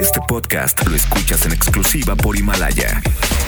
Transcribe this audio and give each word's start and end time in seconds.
Este 0.00 0.20
podcast 0.26 0.86
lo 0.88 0.96
escuchas 0.96 1.46
en 1.46 1.52
exclusiva 1.52 2.16
por 2.16 2.36
Himalaya. 2.36 3.00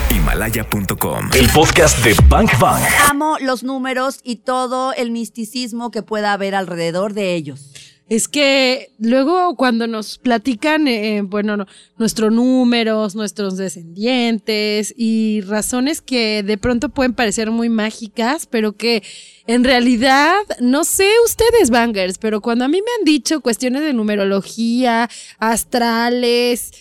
Himalaya.com. 0.09 1.29
El 1.33 1.49
podcast 1.49 2.03
de 2.03 2.15
Bank 2.29 2.51
Bang. 2.59 2.81
Amo 3.09 3.37
los 3.41 3.63
números 3.63 4.19
y 4.23 4.37
todo 4.37 4.93
el 4.93 5.11
misticismo 5.11 5.91
que 5.91 6.03
pueda 6.03 6.33
haber 6.33 6.55
alrededor 6.55 7.13
de 7.13 7.35
ellos. 7.35 7.73
Es 8.09 8.29
que 8.29 8.93
luego 8.99 9.55
cuando 9.57 9.85
nos 9.85 10.17
platican, 10.17 10.87
eh, 10.87 11.21
bueno, 11.23 11.57
no, 11.57 11.65
nuestros 11.97 12.31
números, 12.31 13.15
nuestros 13.15 13.57
descendientes 13.57 14.93
y 14.95 15.41
razones 15.41 16.01
que 16.01 16.41
de 16.41 16.57
pronto 16.57 16.87
pueden 16.87 17.13
parecer 17.13 17.51
muy 17.51 17.67
mágicas, 17.67 18.45
pero 18.45 18.73
que 18.73 19.03
en 19.45 19.65
realidad, 19.65 20.35
no 20.61 20.85
sé 20.85 21.09
ustedes, 21.25 21.69
bangers, 21.69 22.17
pero 22.17 22.39
cuando 22.39 22.63
a 22.63 22.69
mí 22.69 22.79
me 22.81 22.91
han 22.97 23.03
dicho 23.03 23.41
cuestiones 23.41 23.81
de 23.81 23.93
numerología, 23.93 25.09
astrales, 25.39 26.71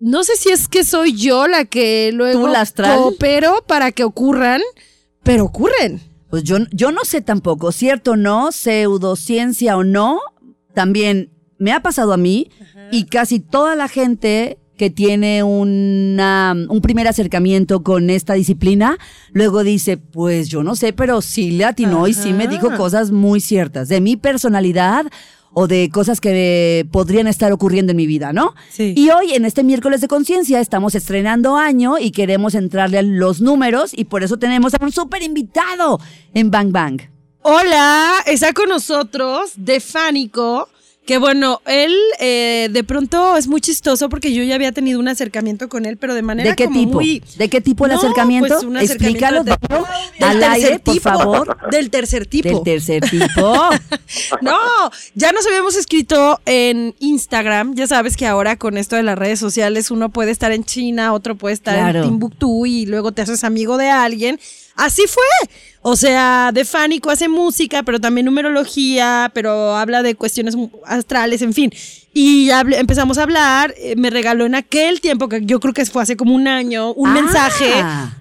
no 0.00 0.24
sé 0.24 0.36
si 0.36 0.50
es 0.50 0.66
que 0.68 0.84
soy 0.84 1.14
yo 1.14 1.46
la 1.46 1.64
que 1.64 2.10
luego 2.12 2.40
¿Tú 2.40 2.46
la 2.48 2.62
astral? 2.62 2.98
coopero 2.98 3.64
para 3.66 3.92
que 3.92 4.04
ocurran, 4.04 4.60
pero 5.22 5.44
ocurren. 5.44 6.00
Pues 6.28 6.42
yo, 6.42 6.58
yo 6.72 6.90
no 6.90 7.04
sé 7.04 7.20
tampoco, 7.20 7.70
cierto 7.70 8.12
o 8.12 8.16
no, 8.16 8.50
pseudociencia 8.50 9.76
o 9.76 9.84
no, 9.84 10.20
también 10.76 11.30
me 11.56 11.72
ha 11.72 11.80
pasado 11.80 12.12
a 12.12 12.18
mí 12.18 12.50
y 12.92 13.06
casi 13.06 13.40
toda 13.40 13.74
la 13.76 13.88
gente 13.88 14.58
que 14.76 14.90
tiene 14.90 15.42
una, 15.42 16.54
un 16.68 16.82
primer 16.82 17.08
acercamiento 17.08 17.82
con 17.82 18.10
esta 18.10 18.34
disciplina, 18.34 18.98
luego 19.32 19.64
dice, 19.64 19.96
pues 19.96 20.50
yo 20.50 20.62
no 20.62 20.76
sé, 20.76 20.92
pero 20.92 21.22
sí 21.22 21.52
le 21.52 21.64
atinó 21.64 22.08
y 22.08 22.12
sí 22.12 22.34
me 22.34 22.46
dijo 22.46 22.76
cosas 22.76 23.10
muy 23.10 23.40
ciertas 23.40 23.88
de 23.88 24.02
mi 24.02 24.18
personalidad 24.18 25.06
o 25.54 25.66
de 25.66 25.88
cosas 25.88 26.20
que 26.20 26.86
podrían 26.92 27.26
estar 27.26 27.50
ocurriendo 27.52 27.92
en 27.92 27.96
mi 27.96 28.06
vida, 28.06 28.34
¿no? 28.34 28.54
Sí. 28.68 28.92
Y 28.94 29.08
hoy, 29.08 29.32
en 29.32 29.46
este 29.46 29.64
miércoles 29.64 30.02
de 30.02 30.08
conciencia, 30.08 30.60
estamos 30.60 30.94
estrenando 30.94 31.56
año 31.56 31.96
y 31.98 32.10
queremos 32.10 32.54
entrarle 32.54 32.98
a 32.98 33.02
los 33.02 33.40
números 33.40 33.92
y 33.96 34.04
por 34.04 34.22
eso 34.22 34.36
tenemos 34.36 34.74
a 34.74 34.84
un 34.84 34.92
súper 34.92 35.22
invitado 35.22 35.98
en 36.34 36.50
Bang 36.50 36.70
Bang. 36.70 37.15
Hola, 37.48 38.12
está 38.26 38.52
con 38.52 38.68
nosotros 38.68 39.52
Defánico, 39.54 40.68
que 41.06 41.16
bueno, 41.18 41.60
él 41.64 41.94
eh, 42.18 42.68
de 42.72 42.82
pronto 42.82 43.36
es 43.36 43.46
muy 43.46 43.60
chistoso 43.60 44.08
porque 44.08 44.32
yo 44.34 44.42
ya 44.42 44.56
había 44.56 44.72
tenido 44.72 44.98
un 44.98 45.06
acercamiento 45.06 45.68
con 45.68 45.86
él, 45.86 45.96
pero 45.96 46.14
de 46.14 46.22
manera 46.22 46.50
¿De 46.50 46.56
qué 46.56 46.64
como 46.64 46.80
tipo? 46.80 46.92
muy... 46.94 47.22
¿De 47.36 47.48
qué 47.48 47.60
tipo 47.60 47.86
el 47.86 47.92
No, 47.92 47.98
acercamiento? 47.98 48.48
pues, 48.48 48.64
un 48.64 48.76
acercamiento 48.76 49.04
Explícalo 49.26 49.44
de- 49.44 49.56
Pablo, 49.58 49.86
del 50.18 50.28
al 50.28 50.40
tercer 50.40 50.50
aire, 50.72 50.78
por 50.80 50.94
tipo, 50.94 51.02
favor. 51.08 51.56
Del 51.70 51.90
tercer 51.90 52.26
tipo. 52.26 52.48
Del 52.48 52.62
tercer 52.64 53.08
tipo. 53.08 53.54
No, 54.42 54.58
ya 55.14 55.30
nos 55.30 55.46
habíamos 55.46 55.76
escrito 55.76 56.40
en 56.46 56.96
Instagram. 56.98 57.76
Ya 57.76 57.86
sabes 57.86 58.16
que 58.16 58.26
ahora 58.26 58.56
con 58.56 58.76
esto 58.76 58.96
de 58.96 59.04
las 59.04 59.16
redes 59.16 59.38
sociales 59.38 59.92
uno 59.92 60.08
puede 60.08 60.32
estar 60.32 60.50
en 60.50 60.64
China, 60.64 61.12
otro 61.12 61.36
puede 61.36 61.54
estar 61.54 61.74
Claro. 61.76 62.00
en 62.02 62.08
Timbuktu 62.08 62.66
y 62.66 62.86
luego 62.86 63.12
te 63.12 63.22
haces 63.22 63.44
amigo 63.44 63.76
de 63.76 63.88
alguien. 63.88 64.40
Así 64.76 65.02
fue. 65.08 65.48
O 65.82 65.94
sea, 65.96 66.50
de 66.52 66.64
Fánico 66.64 67.10
hace 67.10 67.28
música, 67.28 67.82
pero 67.82 68.00
también 68.00 68.24
numerología, 68.26 69.30
pero 69.34 69.76
habla 69.76 70.02
de 70.02 70.14
cuestiones 70.16 70.54
astrales, 70.84 71.42
en 71.42 71.52
fin. 71.54 71.70
Y 72.12 72.50
empezamos 72.50 73.18
a 73.18 73.22
hablar, 73.22 73.72
eh, 73.78 73.94
me 73.96 74.10
regaló 74.10 74.46
en 74.46 74.54
aquel 74.54 75.00
tiempo, 75.00 75.28
que 75.28 75.42
yo 75.44 75.60
creo 75.60 75.72
que 75.74 75.84
fue 75.86 76.02
hace 76.02 76.16
como 76.16 76.34
un 76.34 76.48
año, 76.48 76.92
un 76.92 77.10
Ah. 77.10 77.12
mensaje, 77.12 77.72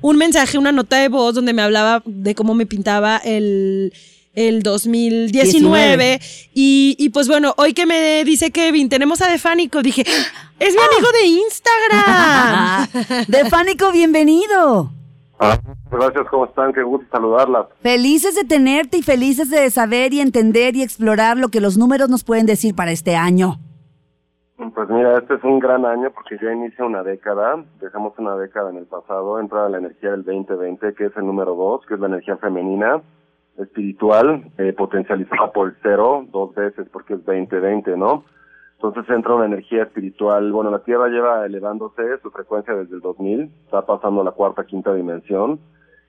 un 0.01 0.17
mensaje, 0.17 0.57
una 0.57 0.71
nota 0.71 0.97
de 0.97 1.07
voz 1.09 1.33
donde 1.33 1.53
me 1.53 1.61
hablaba 1.61 2.03
de 2.05 2.35
cómo 2.35 2.53
me 2.53 2.65
pintaba 2.65 3.17
el, 3.17 3.91
el 4.35 4.61
2019. 4.63 6.19
Y, 6.53 6.95
y 6.99 7.09
pues 7.09 7.27
bueno, 7.27 7.53
hoy 7.57 7.73
que 7.73 7.85
me 7.85 8.23
dice 8.25 8.51
Kevin, 8.51 8.89
tenemos 8.89 9.21
a 9.21 9.27
Defánico, 9.29 9.81
dije, 9.81 10.03
¡Ah! 10.07 10.51
es 10.59 10.73
mi 10.75 10.81
amigo 10.81 11.07
de 11.21 11.25
Instagram. 11.27 13.25
De 13.27 13.49
Fánico, 13.49 13.91
bienvenido. 13.91 14.91
Ah, 15.39 15.57
gracias, 15.91 16.27
¿cómo 16.29 16.45
están? 16.45 16.71
Qué 16.73 16.83
gusto 16.83 17.05
saludarlas. 17.11 17.67
Felices 17.81 18.35
de 18.35 18.45
tenerte 18.45 18.97
y 18.97 19.01
felices 19.01 19.49
de 19.49 19.69
saber 19.69 20.13
y 20.13 20.21
entender 20.21 20.75
y 20.75 20.83
explorar 20.83 21.37
lo 21.37 21.49
que 21.49 21.59
los 21.59 21.77
números 21.77 22.09
nos 22.09 22.23
pueden 22.23 22.45
decir 22.45 22.75
para 22.75 22.91
este 22.91 23.15
año. 23.15 23.55
Pues 24.57 24.89
mira, 24.89 25.17
este 25.17 25.35
es 25.35 25.43
un 25.43 25.59
gran 25.59 25.85
año 25.85 26.11
porque 26.11 26.37
ya 26.41 26.51
inicia 26.53 26.85
una 26.85 27.03
década, 27.03 27.63
dejamos 27.81 28.13
una 28.17 28.35
década 28.37 28.69
en 28.69 28.77
el 28.77 28.85
pasado, 28.85 29.39
entra 29.39 29.67
la 29.67 29.79
energía 29.79 30.11
del 30.11 30.23
2020, 30.23 30.93
que 30.93 31.05
es 31.05 31.17
el 31.17 31.25
número 31.25 31.55
2, 31.55 31.85
que 31.85 31.95
es 31.95 31.99
la 31.99 32.07
energía 32.07 32.37
femenina, 32.37 33.01
espiritual, 33.57 34.51
eh, 34.57 34.73
potencializada 34.73 35.51
por 35.51 35.69
el 35.69 35.75
cero, 35.81 36.25
dos 36.31 36.55
veces 36.55 36.87
porque 36.91 37.15
es 37.15 37.25
2020, 37.25 37.97
¿no? 37.97 38.23
Entonces 38.87 39.15
entra 39.15 39.35
una 39.35 39.45
energía 39.45 39.83
espiritual, 39.83 40.51
bueno, 40.51 40.69
la 40.69 40.83
Tierra 40.83 41.07
lleva 41.07 41.45
elevándose 41.45 42.19
su 42.21 42.29
frecuencia 42.31 42.75
desde 42.75 42.95
el 42.95 43.01
2000, 43.01 43.51
está 43.65 43.85
pasando 43.85 44.21
a 44.21 44.23
la 44.23 44.31
cuarta, 44.31 44.65
quinta 44.65 44.93
dimensión, 44.93 45.59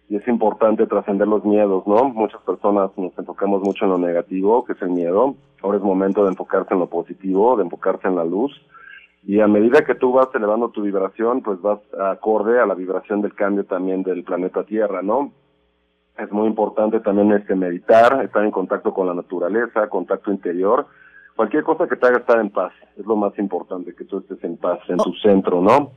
y 0.08 0.16
es 0.16 0.28
importante 0.28 0.86
trascender 0.86 1.26
los 1.26 1.44
miedos, 1.44 1.86
¿no? 1.86 2.04
Muchas 2.04 2.40
personas 2.42 2.90
nos 2.96 3.18
enfocamos 3.18 3.62
mucho 3.62 3.86
en 3.86 3.90
lo 3.92 3.98
negativo, 3.98 4.64
que 4.64 4.74
es 4.74 4.82
el 4.82 4.90
miedo. 4.90 5.34
Ahora 5.62 5.78
es 5.78 5.82
momento 5.82 6.22
de 6.22 6.30
enfocarse 6.30 6.74
en 6.74 6.80
lo 6.80 6.86
positivo, 6.86 7.56
de 7.56 7.64
enfocarse 7.64 8.06
en 8.06 8.16
la 8.16 8.24
luz. 8.24 8.52
Y 9.24 9.40
a 9.40 9.48
medida 9.48 9.84
que 9.84 9.96
tú 9.96 10.12
vas 10.12 10.28
elevando 10.34 10.68
tu 10.68 10.82
vibración, 10.82 11.42
pues 11.42 11.60
vas 11.60 11.80
acorde 11.98 12.60
a 12.60 12.66
la 12.66 12.74
vibración 12.74 13.20
del 13.20 13.34
cambio 13.34 13.64
también 13.64 14.04
del 14.04 14.22
planeta 14.22 14.62
Tierra, 14.62 15.02
¿no? 15.02 15.32
Es 16.16 16.30
muy 16.30 16.46
importante 16.46 17.00
también 17.00 17.32
este 17.32 17.56
meditar, 17.56 18.22
estar 18.24 18.44
en 18.44 18.52
contacto 18.52 18.94
con 18.94 19.08
la 19.08 19.14
naturaleza, 19.14 19.88
contacto 19.88 20.30
interior. 20.30 20.86
Cualquier 21.36 21.62
cosa 21.64 21.86
que 21.86 21.96
te 21.96 22.06
haga 22.06 22.18
estar 22.18 22.40
en 22.40 22.50
paz, 22.50 22.72
es 22.96 23.04
lo 23.06 23.14
más 23.14 23.38
importante, 23.38 23.94
que 23.94 24.04
tú 24.04 24.18
estés 24.18 24.42
en 24.42 24.56
paz, 24.56 24.78
en 24.88 24.96
tu 24.96 25.12
centro, 25.22 25.60
¿no? 25.60 25.90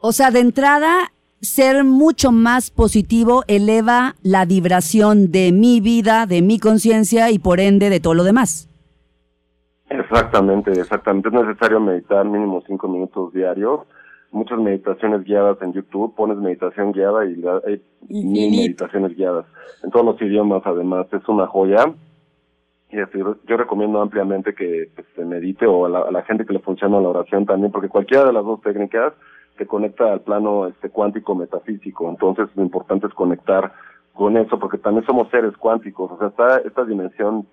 O 0.00 0.10
sea, 0.12 0.30
de 0.30 0.40
entrada, 0.40 1.12
ser 1.40 1.84
mucho 1.84 2.32
más 2.32 2.70
positivo 2.70 3.44
eleva 3.46 4.14
la 4.22 4.46
vibración 4.46 5.30
de 5.30 5.52
mi 5.52 5.80
vida, 5.80 6.24
de 6.26 6.40
mi 6.40 6.58
conciencia 6.58 7.30
y 7.30 7.38
por 7.38 7.60
ende 7.60 7.90
de 7.90 8.00
todo 8.00 8.14
lo 8.14 8.24
demás. 8.24 8.70
Exactamente, 9.88 10.72
exactamente. 10.72 11.28
Es 11.28 11.34
necesario 11.34 11.78
meditar 11.78 12.24
mínimo 12.24 12.62
cinco 12.66 12.88
minutos 12.88 13.32
diarios. 13.32 13.80
Muchas 14.32 14.58
meditaciones 14.58 15.24
guiadas 15.24 15.58
en 15.62 15.72
YouTube. 15.72 16.14
Pones 16.14 16.38
meditación 16.38 16.92
guiada 16.92 17.24
y 17.24 17.36
la- 17.36 17.60
hay 17.66 17.80
mil 18.08 18.26
Infinito. 18.26 18.56
meditaciones 18.62 19.16
guiadas. 19.16 19.46
En 19.84 19.90
todos 19.90 20.04
los 20.06 20.20
idiomas, 20.22 20.62
además. 20.64 21.06
Es 21.12 21.26
una 21.28 21.46
joya. 21.46 21.84
Y 22.90 23.00
así, 23.00 23.18
yo 23.18 23.56
recomiendo 23.56 24.00
ampliamente 24.00 24.54
que 24.54 24.90
se 25.14 25.24
medite 25.24 25.66
o 25.66 25.86
a 25.86 26.10
la, 26.10 26.22
gente 26.22 26.46
que 26.46 26.52
le 26.52 26.60
funciona 26.60 27.00
la 27.00 27.08
oración 27.08 27.44
también, 27.44 27.72
porque 27.72 27.88
cualquiera 27.88 28.24
de 28.24 28.32
las 28.32 28.44
dos 28.44 28.60
técnicas 28.62 29.12
te 29.58 29.66
conecta 29.66 30.12
al 30.12 30.20
plano 30.20 30.68
este 30.68 30.90
cuántico 30.90 31.34
metafísico. 31.34 32.08
Entonces, 32.08 32.48
lo 32.54 32.62
importante 32.62 33.06
es 33.06 33.14
conectar 33.14 33.72
con 34.14 34.36
eso, 34.36 34.58
porque 34.58 34.78
también 34.78 35.04
somos 35.04 35.28
seres 35.30 35.56
cuánticos. 35.56 36.12
O 36.12 36.18
sea, 36.18 36.28
está 36.28 36.58
esta 36.58 36.84
dimensión, 36.84 37.46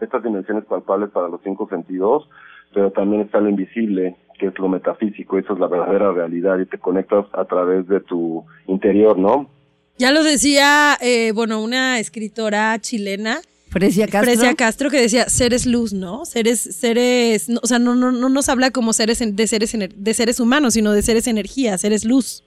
estas 0.00 0.22
dimensiones 0.22 0.64
palpables 0.64 1.10
para 1.10 1.28
los 1.28 1.40
cinco 1.42 1.68
sentidos, 1.68 2.28
pero 2.72 2.92
también 2.92 3.22
está 3.22 3.40
lo 3.40 3.48
invisible, 3.48 4.16
que 4.38 4.46
es 4.46 4.58
lo 4.58 4.68
metafísico. 4.68 5.38
Eso 5.38 5.54
es 5.54 5.58
la 5.58 5.66
verdadera 5.66 6.12
realidad 6.12 6.58
y 6.58 6.66
te 6.66 6.78
conectas 6.78 7.26
a 7.32 7.44
través 7.46 7.88
de 7.88 8.00
tu 8.00 8.44
interior, 8.66 9.18
¿no? 9.18 9.50
Ya 9.98 10.12
lo 10.12 10.22
decía, 10.22 10.94
eh, 11.00 11.32
bueno, 11.32 11.60
una 11.60 11.98
escritora 11.98 12.78
chilena, 12.78 13.38
Frecia 13.70 14.06
Castro. 14.06 14.22
Frecia 14.32 14.54
Castro, 14.54 14.90
que 14.90 15.00
decía 15.00 15.24
seres 15.28 15.66
luz, 15.66 15.92
¿no? 15.92 16.24
Seres, 16.24 16.60
seres, 16.60 17.48
no, 17.48 17.60
o 17.62 17.66
sea, 17.66 17.78
no, 17.78 17.94
no, 17.94 18.10
no 18.12 18.28
nos 18.28 18.48
habla 18.48 18.70
como 18.70 18.92
seres 18.92 19.20
en- 19.20 19.36
de 19.36 19.46
seres 19.46 19.76
de 19.94 20.14
seres 20.14 20.40
humanos, 20.40 20.74
sino 20.74 20.92
de 20.92 21.02
seres 21.02 21.26
energía, 21.26 21.76
seres 21.78 22.04
luz. 22.04 22.44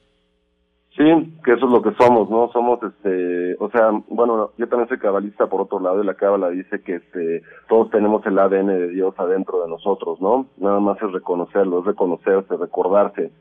Sí, 0.97 1.03
que 1.45 1.53
eso 1.53 1.65
es 1.65 1.71
lo 1.71 1.81
que 1.81 1.91
somos, 1.97 2.29
¿no? 2.29 2.51
Somos, 2.51 2.79
este, 2.83 3.55
o 3.59 3.69
sea, 3.71 3.91
bueno, 4.09 4.51
yo 4.57 4.67
también 4.67 4.89
soy 4.89 4.97
cabalista 4.99 5.47
por 5.47 5.61
otro 5.61 5.79
lado 5.79 6.03
y 6.03 6.05
la 6.05 6.15
cábala 6.15 6.49
dice 6.49 6.81
que, 6.81 6.95
este, 6.95 7.43
todos 7.69 7.89
tenemos 7.91 8.25
el 8.25 8.37
ADN 8.37 8.67
de 8.67 8.87
Dios 8.89 9.15
adentro 9.17 9.61
de 9.63 9.69
nosotros, 9.69 10.19
¿no? 10.19 10.47
Nada 10.57 10.81
más 10.81 10.97
es 11.01 11.11
reconocerlo, 11.13 11.79
es 11.79 11.85
reconocerse, 11.85 12.57
recordarse, 12.57 13.31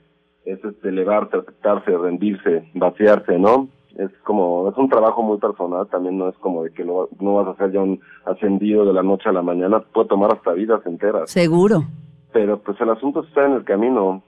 es, 0.45 0.65
este, 0.65 0.89
elevarse, 0.91 1.39
aceptarse, 1.39 1.91
rendirse, 1.91 2.71
vaciarse, 2.75 3.37
¿no? 3.39 3.69
Es 3.99 4.11
como, 4.25 4.69
es 4.71 4.77
un 4.79 4.89
trabajo 4.89 5.23
muy 5.23 5.39
personal, 5.39 5.87
también 5.91 6.17
no 6.19 6.29
es 6.29 6.37
como 6.39 6.63
de 6.65 6.73
que 6.73 6.85
lo, 6.85 7.09
no 7.21 7.35
vas 7.35 7.49
a 7.49 7.51
hacer 7.51 7.73
ya 7.73 7.81
un 7.81 8.01
ascendido 8.25 8.85
de 8.87 8.93
la 8.93 9.03
noche 9.03 9.29
a 9.29 9.33
la 9.33 9.43
mañana, 9.43 9.81
puede 9.81 10.09
tomar 10.09 10.33
hasta 10.33 10.53
vidas 10.53 10.81
enteras, 10.87 11.31
Seguro. 11.31 11.85
pero 12.33 12.61
pues 12.63 12.81
el 12.81 12.91
asunto 12.91 13.25
está 13.25 13.47
en 13.47 13.53
el 13.53 13.65
camino. 13.65 14.23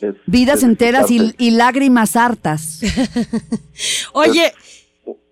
Es- 0.00 0.16
Vidas 0.26 0.58
es 0.58 0.64
enteras 0.64 1.10
y, 1.10 1.32
y 1.38 1.50
lágrimas 1.52 2.16
hartas. 2.16 2.80
Oye, 4.12 4.52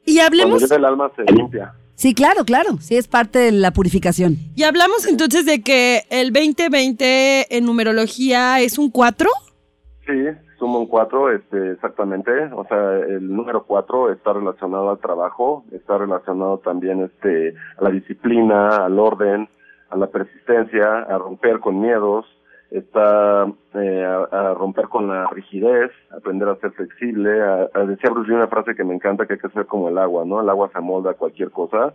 y 0.05 0.19
hablemos, 0.20 0.70
el 0.70 0.85
alma 0.85 1.11
se 1.17 1.25
limpia. 1.32 1.75
Sí, 1.97 2.12
claro, 2.15 2.44
claro. 2.44 2.77
Sí, 2.81 2.97
es 2.97 3.06
parte 3.09 3.38
de 3.38 3.53
la 3.53 3.73
purificación. 3.73 4.37
y 4.56 4.65
hablamos 4.65 5.06
entonces 5.06 5.47
de 5.47 5.62
que 5.62 6.03
el 6.11 6.32
2020 6.32 7.56
en 7.56 7.65
numerología 7.65 8.61
es 8.61 8.79
un 8.79 8.91
4. 8.91 9.29
Sí, 10.06 10.12
suma 10.64 10.78
un 10.78 10.87
4, 10.87 11.31
este, 11.32 11.72
exactamente. 11.72 12.32
O 12.55 12.64
sea, 12.64 12.96
el 12.96 13.28
número 13.34 13.64
4 13.64 14.12
está 14.12 14.32
relacionado 14.32 14.88
al 14.88 14.99
trabajo, 14.99 15.62
está 15.72 15.99
relacionado 15.99 16.56
también 16.58 17.02
este, 17.02 17.55
a 17.76 17.84
la 17.84 17.90
disciplina, 17.90 18.69
al 18.69 18.99
orden, 18.99 19.46
a 19.90 19.96
la 19.96 20.06
persistencia, 20.06 21.00
a 21.00 21.19
romper 21.19 21.61
con 21.61 21.82
miedos, 21.82 22.25
está 22.70 23.46
eh, 23.75 24.26
romper 24.56 24.88
con 24.88 25.06
la 25.06 25.26
rigidez, 25.26 25.90
aprender 26.16 26.49
a 26.49 26.56
ser 26.56 26.72
flexible. 26.72 27.43
A, 27.43 27.69
a 27.75 27.84
decía 27.84 28.08
Bruce 28.08 28.31
Lee 28.31 28.37
una 28.37 28.49
frase 28.49 28.75
que 28.75 28.84
me 28.84 28.94
encanta, 28.94 29.26
que 29.26 29.34
hay 29.34 29.40
que 29.40 29.50
ser 29.50 29.67
como 29.67 29.90
el 29.90 29.99
agua, 29.99 30.25
¿no? 30.25 30.40
El 30.40 30.49
agua 30.49 30.70
se 30.72 30.78
amolda 30.78 31.10
a 31.10 31.14
cualquier 31.14 31.50
cosa. 31.50 31.93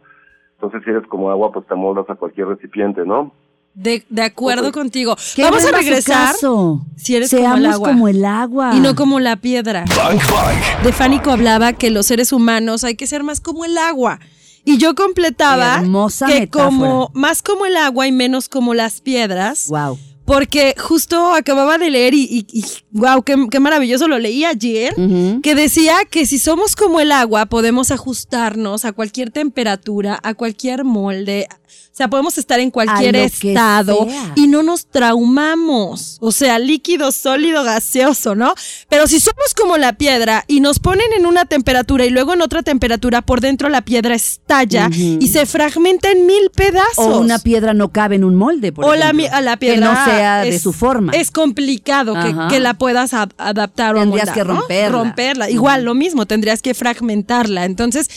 Entonces, 0.53 0.83
si 0.83 0.91
eres 0.91 1.07
como 1.07 1.31
agua, 1.31 1.51
pues 1.51 1.65
te 1.65 1.73
amoldas 1.73 2.07
a 2.07 2.15
cualquier 2.15 2.49
recipiente, 2.49 3.03
¿no? 3.03 3.31
De, 3.73 4.03
de 4.09 4.21
acuerdo 4.23 4.71
contigo. 4.73 5.15
Qué 5.35 5.43
Vamos 5.43 5.63
a 5.65 5.71
regresar. 5.71 6.33
caso. 6.33 6.85
Si 6.97 7.15
eres 7.15 7.29
Seamos 7.29 7.51
como 7.51 7.57
el 7.57 7.65
agua. 7.73 7.89
como 7.89 8.07
el 8.07 8.25
agua. 8.25 8.71
Y 8.75 8.79
no 8.81 8.95
como 8.95 9.19
la 9.19 9.35
piedra. 9.37 9.85
Bank 9.95 10.21
Bank. 10.31 10.83
De 10.83 10.91
Fánico 10.91 11.31
hablaba 11.31 11.73
que 11.73 11.89
los 11.89 12.05
seres 12.07 12.33
humanos 12.33 12.83
hay 12.83 12.95
que 12.95 13.07
ser 13.07 13.23
más 13.23 13.39
como 13.39 13.63
el 13.65 13.77
agua. 13.77 14.19
Y 14.65 14.77
yo 14.77 14.93
completaba 14.95 15.75
Hermosa 15.77 16.27
que 16.27 16.41
metáfora. 16.41 16.65
como 16.65 17.11
más 17.13 17.41
como 17.41 17.65
el 17.65 17.77
agua 17.77 18.05
y 18.07 18.11
menos 18.11 18.49
como 18.49 18.73
las 18.73 18.99
piedras. 18.99 19.67
Wow. 19.69 19.97
Porque 20.25 20.75
justo 20.77 21.33
acababa 21.33 21.79
de 21.79 21.89
leer 21.89 22.13
y, 22.13 22.21
y, 22.23 22.45
y 22.51 22.63
wow, 22.91 23.23
qué, 23.23 23.35
qué 23.49 23.59
maravilloso, 23.59 24.07
lo 24.07 24.19
leí 24.19 24.45
ayer, 24.45 24.93
que 25.41 25.55
decía 25.55 25.95
que 26.07 26.27
si 26.27 26.37
somos 26.37 26.75
como 26.75 26.99
el 26.99 27.11
agua, 27.11 27.47
podemos 27.47 27.89
ajustarnos 27.89 28.85
a 28.85 28.91
cualquier 28.91 29.31
temperatura, 29.31 30.19
a 30.21 30.35
cualquier 30.35 30.83
molde. 30.83 31.47
O 31.69 31.95
sea, 31.99 32.07
podemos 32.09 32.37
estar 32.37 32.59
en 32.59 32.71
cualquier 32.71 33.15
estado 33.15 34.07
y 34.35 34.47
no 34.47 34.63
nos 34.63 34.85
traumamos. 34.87 36.17
O 36.21 36.31
sea, 36.31 36.59
líquido, 36.59 37.11
sólido, 37.11 37.63
gaseoso, 37.63 38.35
¿no? 38.35 38.53
Pero 38.87 39.07
si 39.07 39.19
somos 39.19 39.53
como 39.53 39.77
la 39.77 39.93
piedra 39.93 40.45
y 40.47 40.59
nos 40.61 40.79
ponen 40.79 41.11
en 41.17 41.25
una 41.25 41.45
temperatura 41.45 42.05
y 42.05 42.09
luego 42.09 42.33
en 42.33 42.41
otra 42.41 42.63
temperatura, 42.63 43.21
por 43.21 43.41
dentro 43.41 43.69
la 43.69 43.81
piedra 43.81 44.15
estalla 44.15 44.89
y 44.93 45.27
se 45.27 45.45
fragmenta 45.45 46.09
en 46.11 46.25
mil 46.25 46.49
pedazos. 46.55 46.97
O 47.05 47.19
una 47.19 47.39
piedra 47.39 47.73
no 47.73 47.89
cabe 47.91 48.15
en 48.15 48.23
un 48.23 48.35
molde, 48.35 48.71
por 48.71 48.85
o 48.85 48.95
la, 48.95 49.05
ejemplo. 49.05 49.23
mi- 49.23 49.27
a 49.27 49.41
la 49.41 49.57
piedra 49.57 49.75
Que 49.75 49.81
no 49.99 50.05
sea 50.05 50.41
de 50.43 50.59
su 50.59 50.73
forma. 50.73 51.11
Es 51.13 51.31
complicado 51.31 52.15
que, 52.49 52.59
la 52.59 52.73
puedas 52.75 53.13
ad- 53.13 53.31
adaptar 53.37 53.95
o 53.95 53.99
Tendrías 53.99 54.29
que 54.31 54.43
¿no? 54.43 54.61
romperla. 54.89 55.49
Igual, 55.49 55.83
lo 55.83 55.93
mismo, 55.95 56.25
tendrías 56.25 56.61
que 56.61 56.73
fragmentarla. 56.73 57.65
Entonces, 57.65 58.09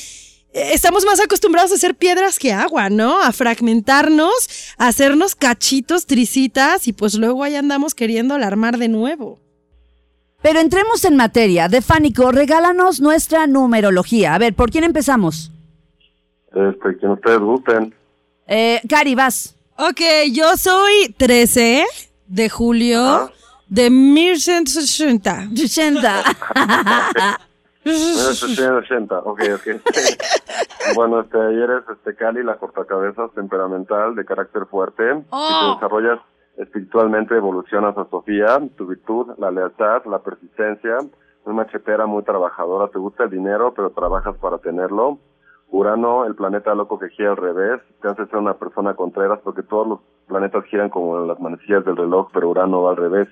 estamos 0.52 1.04
más 1.04 1.20
acostumbrados 1.20 1.72
a 1.72 1.74
hacer 1.76 1.94
piedras 1.94 2.38
que 2.38 2.52
agua, 2.52 2.90
¿no? 2.90 3.20
A 3.22 3.32
fragmentarnos, 3.32 4.74
a 4.78 4.88
hacernos 4.88 5.34
cachitos, 5.34 6.06
tricitas 6.06 6.86
y 6.88 6.92
pues 6.92 7.14
luego 7.14 7.42
ahí 7.42 7.54
andamos 7.56 7.94
queriendo 7.94 8.34
alarmar 8.34 8.78
de 8.78 8.88
nuevo. 8.88 9.38
Pero 10.42 10.58
entremos 10.60 11.04
en 11.04 11.16
materia. 11.16 11.68
De 11.68 11.80
Fánico, 11.82 12.32
regálanos 12.32 13.00
nuestra 13.00 13.46
numerología. 13.46 14.34
A 14.34 14.38
ver, 14.38 14.54
¿por 14.54 14.70
quién 14.70 14.82
empezamos? 14.84 15.52
Este, 16.48 16.98
quien 16.98 17.12
ustedes 17.12 17.38
gusten. 17.38 17.94
Eh, 18.48 18.80
Cari, 18.88 19.14
vas. 19.14 19.54
Ok, 19.76 20.00
yo 20.32 20.56
soy 20.56 21.14
13 21.16 21.84
de 22.26 22.48
julio 22.50 23.00
Ah. 23.00 23.32
de 23.68 23.88
1160. 23.88 25.48
80. 25.52 26.24
1980, 27.84 29.18
ok, 29.18 29.40
ok. 29.54 29.82
bueno, 30.94 31.20
este, 31.20 31.40
ayer 31.40 31.70
eres 31.70 31.84
este, 31.88 32.14
Cali, 32.14 32.42
la 32.42 32.56
cortacabezas, 32.56 33.32
temperamental, 33.32 34.14
de 34.14 34.24
carácter 34.24 34.66
fuerte. 34.66 35.02
Si 35.14 35.30
te 35.30 35.74
desarrollas 35.74 36.18
espiritualmente, 36.56 37.36
evolucionas 37.36 37.96
a 37.96 38.08
Sofía, 38.08 38.60
tu 38.76 38.86
virtud, 38.86 39.32
la 39.38 39.50
lealtad, 39.50 40.04
la 40.06 40.20
persistencia, 40.20 40.98
muy 41.44 41.54
machetera, 41.54 42.06
muy 42.06 42.22
trabajadora, 42.22 42.88
te 42.88 42.98
gusta 42.98 43.24
el 43.24 43.30
dinero, 43.30 43.72
pero 43.74 43.90
trabajas 43.90 44.36
para 44.36 44.58
tenerlo. 44.58 45.18
Urano, 45.70 46.26
el 46.26 46.34
planeta 46.34 46.74
loco 46.74 46.98
que 46.98 47.08
gira 47.08 47.30
al 47.30 47.38
revés, 47.38 47.80
te 48.02 48.08
hace 48.08 48.26
ser 48.26 48.36
una 48.36 48.54
persona 48.54 48.94
contreras 48.94 49.40
porque 49.42 49.62
todos 49.62 49.86
los 49.88 50.00
planetas 50.28 50.64
giran 50.66 50.90
como 50.90 51.18
en 51.18 51.28
las 51.28 51.40
manecillas 51.40 51.84
del 51.84 51.96
reloj, 51.96 52.28
pero 52.32 52.50
Urano 52.50 52.82
va 52.82 52.90
al 52.90 52.96
revés. 52.98 53.28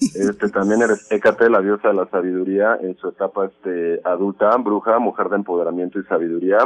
Este, 0.00 0.48
también 0.48 0.80
eres 0.82 1.10
Hécate, 1.12 1.50
la 1.50 1.60
diosa 1.60 1.88
de 1.88 1.94
la 1.94 2.08
sabiduría, 2.08 2.78
en 2.80 2.96
su 2.96 3.08
etapa 3.08 3.46
este, 3.46 4.00
adulta, 4.04 4.56
bruja, 4.56 4.98
mujer 4.98 5.28
de 5.28 5.36
empoderamiento 5.36 6.00
y 6.00 6.04
sabiduría, 6.04 6.58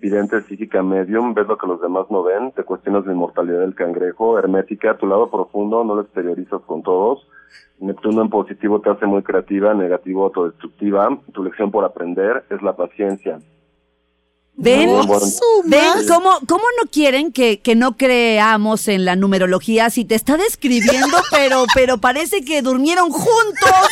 vidente, 0.00 0.42
psíquica, 0.42 0.82
medium, 0.82 1.32
ves 1.32 1.46
lo 1.46 1.56
que 1.56 1.66
los 1.68 1.80
demás 1.80 2.06
no 2.10 2.24
ven, 2.24 2.50
te 2.52 2.64
cuestionas 2.64 3.06
la 3.06 3.12
inmortalidad 3.12 3.60
del 3.60 3.76
cangrejo, 3.76 4.36
hermética, 4.36 4.96
tu 4.96 5.06
lado 5.06 5.30
profundo, 5.30 5.84
no 5.84 5.94
lo 5.94 6.02
exteriorizas 6.02 6.60
con 6.62 6.82
todos, 6.82 7.26
Neptuno 7.78 8.22
en 8.22 8.30
positivo 8.30 8.80
te 8.80 8.90
hace 8.90 9.06
muy 9.06 9.22
creativa, 9.22 9.74
negativo, 9.74 10.24
autodestructiva, 10.24 11.18
tu 11.32 11.42
lección 11.42 11.70
por 11.70 11.84
aprender 11.84 12.44
es 12.50 12.62
la 12.62 12.76
paciencia. 12.76 13.40
¿Ven? 14.56 14.90
¿Ven 15.64 16.06
cómo, 16.08 16.30
cómo 16.46 16.64
no 16.82 16.90
quieren 16.90 17.32
que, 17.32 17.60
que 17.60 17.74
no 17.74 17.96
creamos 17.96 18.86
en 18.88 19.04
la 19.04 19.16
numerología 19.16 19.88
si 19.90 20.04
te 20.04 20.14
está 20.14 20.36
describiendo, 20.36 21.16
pero, 21.30 21.64
pero 21.74 21.98
parece 21.98 22.44
que 22.44 22.62
durmieron 22.62 23.10
juntos? 23.10 23.88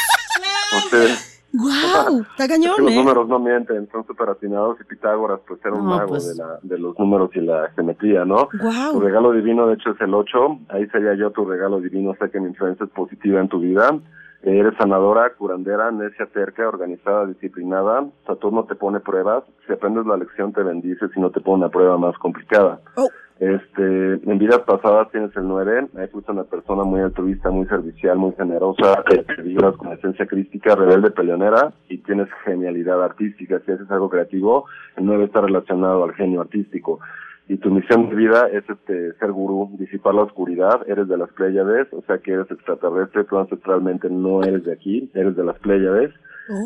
Entonces, 0.85 1.27
¡Wow! 1.53 2.21
Está 2.31 2.45
Es 2.45 2.51
cañón, 2.51 2.77
que 2.77 2.83
los 2.83 2.93
¿eh? 2.93 2.97
números 2.97 3.29
no 3.29 3.41
mienten, 3.41 3.89
son 3.91 4.07
súper 4.07 4.29
atinados 4.29 4.77
y 4.81 4.85
Pitágoras 4.85 5.41
pues 5.49 5.59
era 5.65 5.75
un 5.75 5.85
No, 5.85 5.97
mago 5.97 6.09
pues. 6.11 6.29
de, 6.29 6.37
la, 6.37 6.61
de 6.63 6.79
los 6.79 6.97
números 6.97 7.31
y 7.35 7.41
la 7.41 7.71
geometría, 7.75 8.25
¿no? 8.25 8.49
Tu 8.53 8.59
¡Wow! 8.59 9.01
regalo 9.01 9.33
divino 9.33 9.67
de 9.67 9.75
hecho 9.75 9.91
es 9.91 10.01
el 10.01 10.15
8, 10.15 10.39
ahí 10.69 10.87
sería 10.93 11.15
yo 11.17 11.33
tu 11.33 11.45
regalo 11.45 11.81
divino, 11.81 12.15
sé 12.21 12.31
que 12.31 12.39
mi 12.39 12.51
influencia 12.51 12.85
es 12.85 12.93
positiva 12.93 13.41
en 13.41 13.49
tu 13.49 13.59
vida. 13.59 13.99
Eres 14.43 14.75
sanadora, 14.79 15.35
curandera, 15.35 15.91
necia, 15.91 16.27
terca, 16.27 16.67
organizada, 16.67 17.27
disciplinada. 17.27 18.07
Saturno 18.27 18.65
te 18.65 18.75
pone 18.75 19.01
pruebas. 19.01 19.45
Si 19.67 19.73
aprendes 19.73 20.07
la 20.07 20.17
lección 20.17 20.53
te 20.53 20.63
bendice, 20.63 21.09
si 21.13 21.21
no 21.21 21.31
te 21.31 21.41
pone 21.41 21.65
una 21.65 21.69
prueba 21.69 21.99
más 21.99 22.17
complicada. 22.19 22.81
Oh. 22.97 23.09
Este, 23.39 24.13
en 24.31 24.39
vidas 24.39 24.61
pasadas 24.61 25.11
tienes 25.13 25.35
el 25.35 25.49
9, 25.49 25.89
ahí 25.97 26.09
fuiste 26.09 26.31
una 26.31 26.45
persona 26.45 26.85
muy 26.85 27.01
altruista, 27.01 27.51
muy 27.51 27.67
servicial, 27.67 28.19
muy 28.19 28.33
generosa, 28.33 29.03
que 29.07 29.25
vibras 29.43 29.77
con 29.79 29.91
esencia 29.93 30.27
crística, 30.27 30.75
rebelde, 30.75 31.11
peleonera 31.11 31.73
y 31.89 31.99
tienes 31.99 32.29
genialidad 32.45 33.03
artística. 33.03 33.59
Si 33.65 33.73
haces 33.73 33.91
algo 33.91 34.11
creativo, 34.11 34.67
el 34.97 35.07
9 35.07 35.25
está 35.25 35.41
relacionado 35.41 36.05
al 36.05 36.13
genio 36.13 36.43
artístico. 36.43 37.01
Y 37.51 37.57
tu 37.57 37.69
misión 37.69 38.09
de 38.09 38.15
vida 38.15 38.47
es 38.53 38.63
este 38.71 39.13
ser 39.15 39.33
gurú, 39.33 39.71
disipar 39.77 40.15
la 40.15 40.23
oscuridad, 40.23 40.89
eres 40.89 41.09
de 41.09 41.17
las 41.17 41.31
Pléyades, 41.31 41.89
o 41.93 42.01
sea 42.03 42.19
que 42.19 42.35
eres 42.35 42.49
extraterrestre, 42.49 43.25
tú 43.25 43.39
ancestralmente 43.39 44.09
no 44.09 44.45
eres 44.45 44.63
de 44.63 44.73
aquí, 44.73 45.11
eres 45.15 45.35
de 45.35 45.43
las 45.43 45.59
Pléyades. 45.59 46.13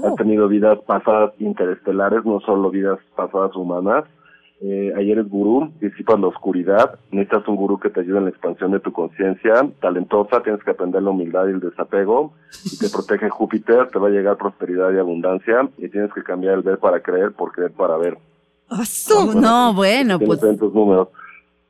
Has 0.04 0.14
tenido 0.16 0.46
vidas 0.46 0.78
pasadas 0.86 1.32
interestelares, 1.38 2.22
no 2.26 2.38
solo 2.40 2.68
vidas 2.68 2.98
pasadas 3.16 3.56
humanas. 3.56 4.04
Eh, 4.60 4.92
ahí 4.94 5.10
eres 5.10 5.26
gurú, 5.26 5.72
disipas 5.80 6.20
la 6.20 6.26
oscuridad, 6.26 6.98
necesitas 7.10 7.48
un 7.48 7.56
gurú 7.56 7.80
que 7.80 7.88
te 7.88 8.00
ayude 8.00 8.18
en 8.18 8.24
la 8.24 8.30
expansión 8.30 8.70
de 8.72 8.80
tu 8.80 8.92
conciencia, 8.92 9.66
talentosa, 9.80 10.42
tienes 10.42 10.62
que 10.64 10.72
aprender 10.72 11.02
la 11.02 11.10
humildad 11.10 11.46
y 11.46 11.52
el 11.52 11.60
desapego, 11.60 12.34
y 12.62 12.76
te 12.76 12.90
protege 12.90 13.30
Júpiter, 13.30 13.88
te 13.88 13.98
va 13.98 14.08
a 14.08 14.10
llegar 14.10 14.36
prosperidad 14.36 14.92
y 14.92 14.98
abundancia, 14.98 15.66
y 15.78 15.88
tienes 15.88 16.12
que 16.12 16.22
cambiar 16.22 16.56
el 16.56 16.62
ver 16.62 16.76
para 16.76 17.00
creer 17.00 17.32
por 17.32 17.52
creer 17.52 17.72
para 17.72 17.96
ver. 17.96 18.18
¡Asu! 18.68 19.34
No, 19.34 19.74
bueno, 19.74 20.18
pues 20.18 20.40
números. 20.42 21.08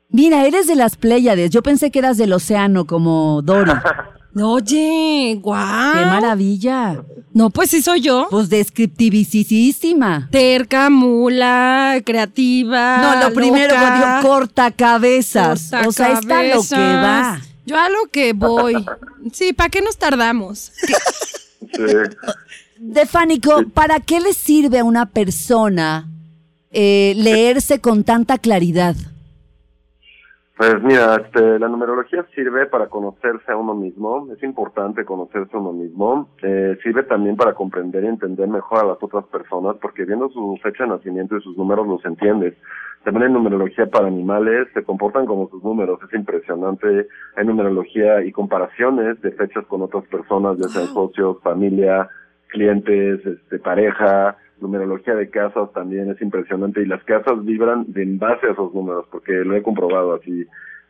mira, 0.09 0.45
eres 0.45 0.67
de 0.67 0.75
las 0.75 0.95
Pléyades. 0.95 1.51
Yo 1.51 1.61
pensé 1.61 1.91
que 1.91 1.99
eras 1.99 2.17
del 2.17 2.33
océano 2.33 2.85
como 2.85 3.41
Dory. 3.41 3.71
Oye, 4.41 5.39
guau. 5.41 5.93
¡Qué 5.93 6.05
maravilla! 6.05 7.01
No, 7.33 7.49
pues 7.49 7.69
sí 7.69 7.81
soy 7.81 8.01
yo. 8.01 8.27
Pues 8.29 8.49
descriptivísima. 8.49 10.27
Terca, 10.29 10.89
mula, 10.89 12.01
creativa. 12.05 12.97
No, 12.97 13.27
lo 13.27 13.33
primero 13.33 13.75
que 13.75 14.27
corta 14.27 14.71
cabezas. 14.71 15.71
O 15.85 15.91
sea, 15.91 16.13
está 16.13 16.43
lo 16.43 16.61
que 16.61 16.75
va. 16.75 17.39
Yo 17.65 17.79
a 17.79 17.89
lo 17.89 18.07
que 18.11 18.33
voy. 18.33 18.85
Sí, 19.31 19.53
¿para 19.53 19.69
qué 19.69 19.81
nos 19.81 19.97
tardamos? 19.97 20.71
Sí. 21.73 21.81
Defánico, 22.77 23.63
¿para 23.73 23.99
qué 23.99 24.21
le 24.21 24.31
sirve 24.31 24.79
a 24.79 24.83
una 24.85 25.07
persona 25.07 26.07
eh, 26.75 27.13
leerse 27.15 27.79
con 27.79 28.03
tanta 28.03 28.37
claridad? 28.37 28.95
Pues 30.57 30.81
mira, 30.83 31.15
este, 31.15 31.59
la 31.59 31.67
numerología 31.67 32.25
sirve 32.33 32.65
para 32.67 32.87
conocerse 32.87 33.51
a 33.51 33.57
uno 33.57 33.73
mismo, 33.75 34.27
es 34.31 34.41
importante 34.41 35.03
conocerse 35.03 35.55
a 35.55 35.59
uno 35.59 35.73
mismo, 35.73 36.29
eh, 36.43 36.77
sirve 36.81 37.03
también 37.03 37.35
para 37.35 37.53
comprender 37.53 38.05
y 38.05 38.07
entender 38.07 38.47
mejor 38.47 38.79
a 38.79 38.87
las 38.87 39.03
otras 39.03 39.25
personas, 39.25 39.75
porque 39.81 40.05
viendo 40.05 40.29
su 40.29 40.57
fecha 40.63 40.85
de 40.85 40.91
nacimiento 40.91 41.35
y 41.35 41.41
sus 41.41 41.57
números 41.57 41.85
los 41.87 42.05
entiendes. 42.05 42.53
También 43.03 43.27
hay 43.27 43.33
numerología 43.33 43.85
para 43.87 44.07
animales, 44.07 44.67
se 44.73 44.83
comportan 44.83 45.25
como 45.25 45.49
sus 45.49 45.61
números, 45.61 45.99
es 46.07 46.13
impresionante. 46.13 47.07
Hay 47.35 47.45
numerología 47.45 48.23
y 48.23 48.31
comparaciones 48.31 49.21
de 49.21 49.31
fechas 49.33 49.65
con 49.65 49.81
otras 49.81 50.05
personas, 50.05 50.57
ya 50.57 50.69
sean 50.69 50.87
socios, 50.87 51.37
familia, 51.43 52.09
clientes, 52.47 53.25
este, 53.25 53.59
pareja, 53.59 54.37
numerología 54.61 55.15
de 55.15 55.29
casas 55.29 55.71
también 55.73 56.09
es 56.09 56.21
impresionante 56.21 56.81
y 56.81 56.85
las 56.85 57.03
casas 57.03 57.43
vibran 57.43 57.85
de 57.87 58.03
en 58.03 58.19
base 58.19 58.47
a 58.47 58.51
esos 58.51 58.73
números 58.73 59.05
porque 59.11 59.33
lo 59.33 59.55
he 59.55 59.63
comprobado 59.63 60.13
así. 60.15 60.45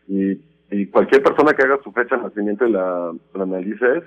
Y, 0.07 0.39
y 0.71 0.85
cualquier 0.87 1.23
persona 1.23 1.53
que 1.53 1.63
haga 1.63 1.79
su 1.83 1.91
fecha 1.91 2.17
de 2.17 2.23
nacimiento 2.23 2.67
y 2.67 2.71
la, 2.71 3.13
la 3.33 3.43
analices 3.43 4.03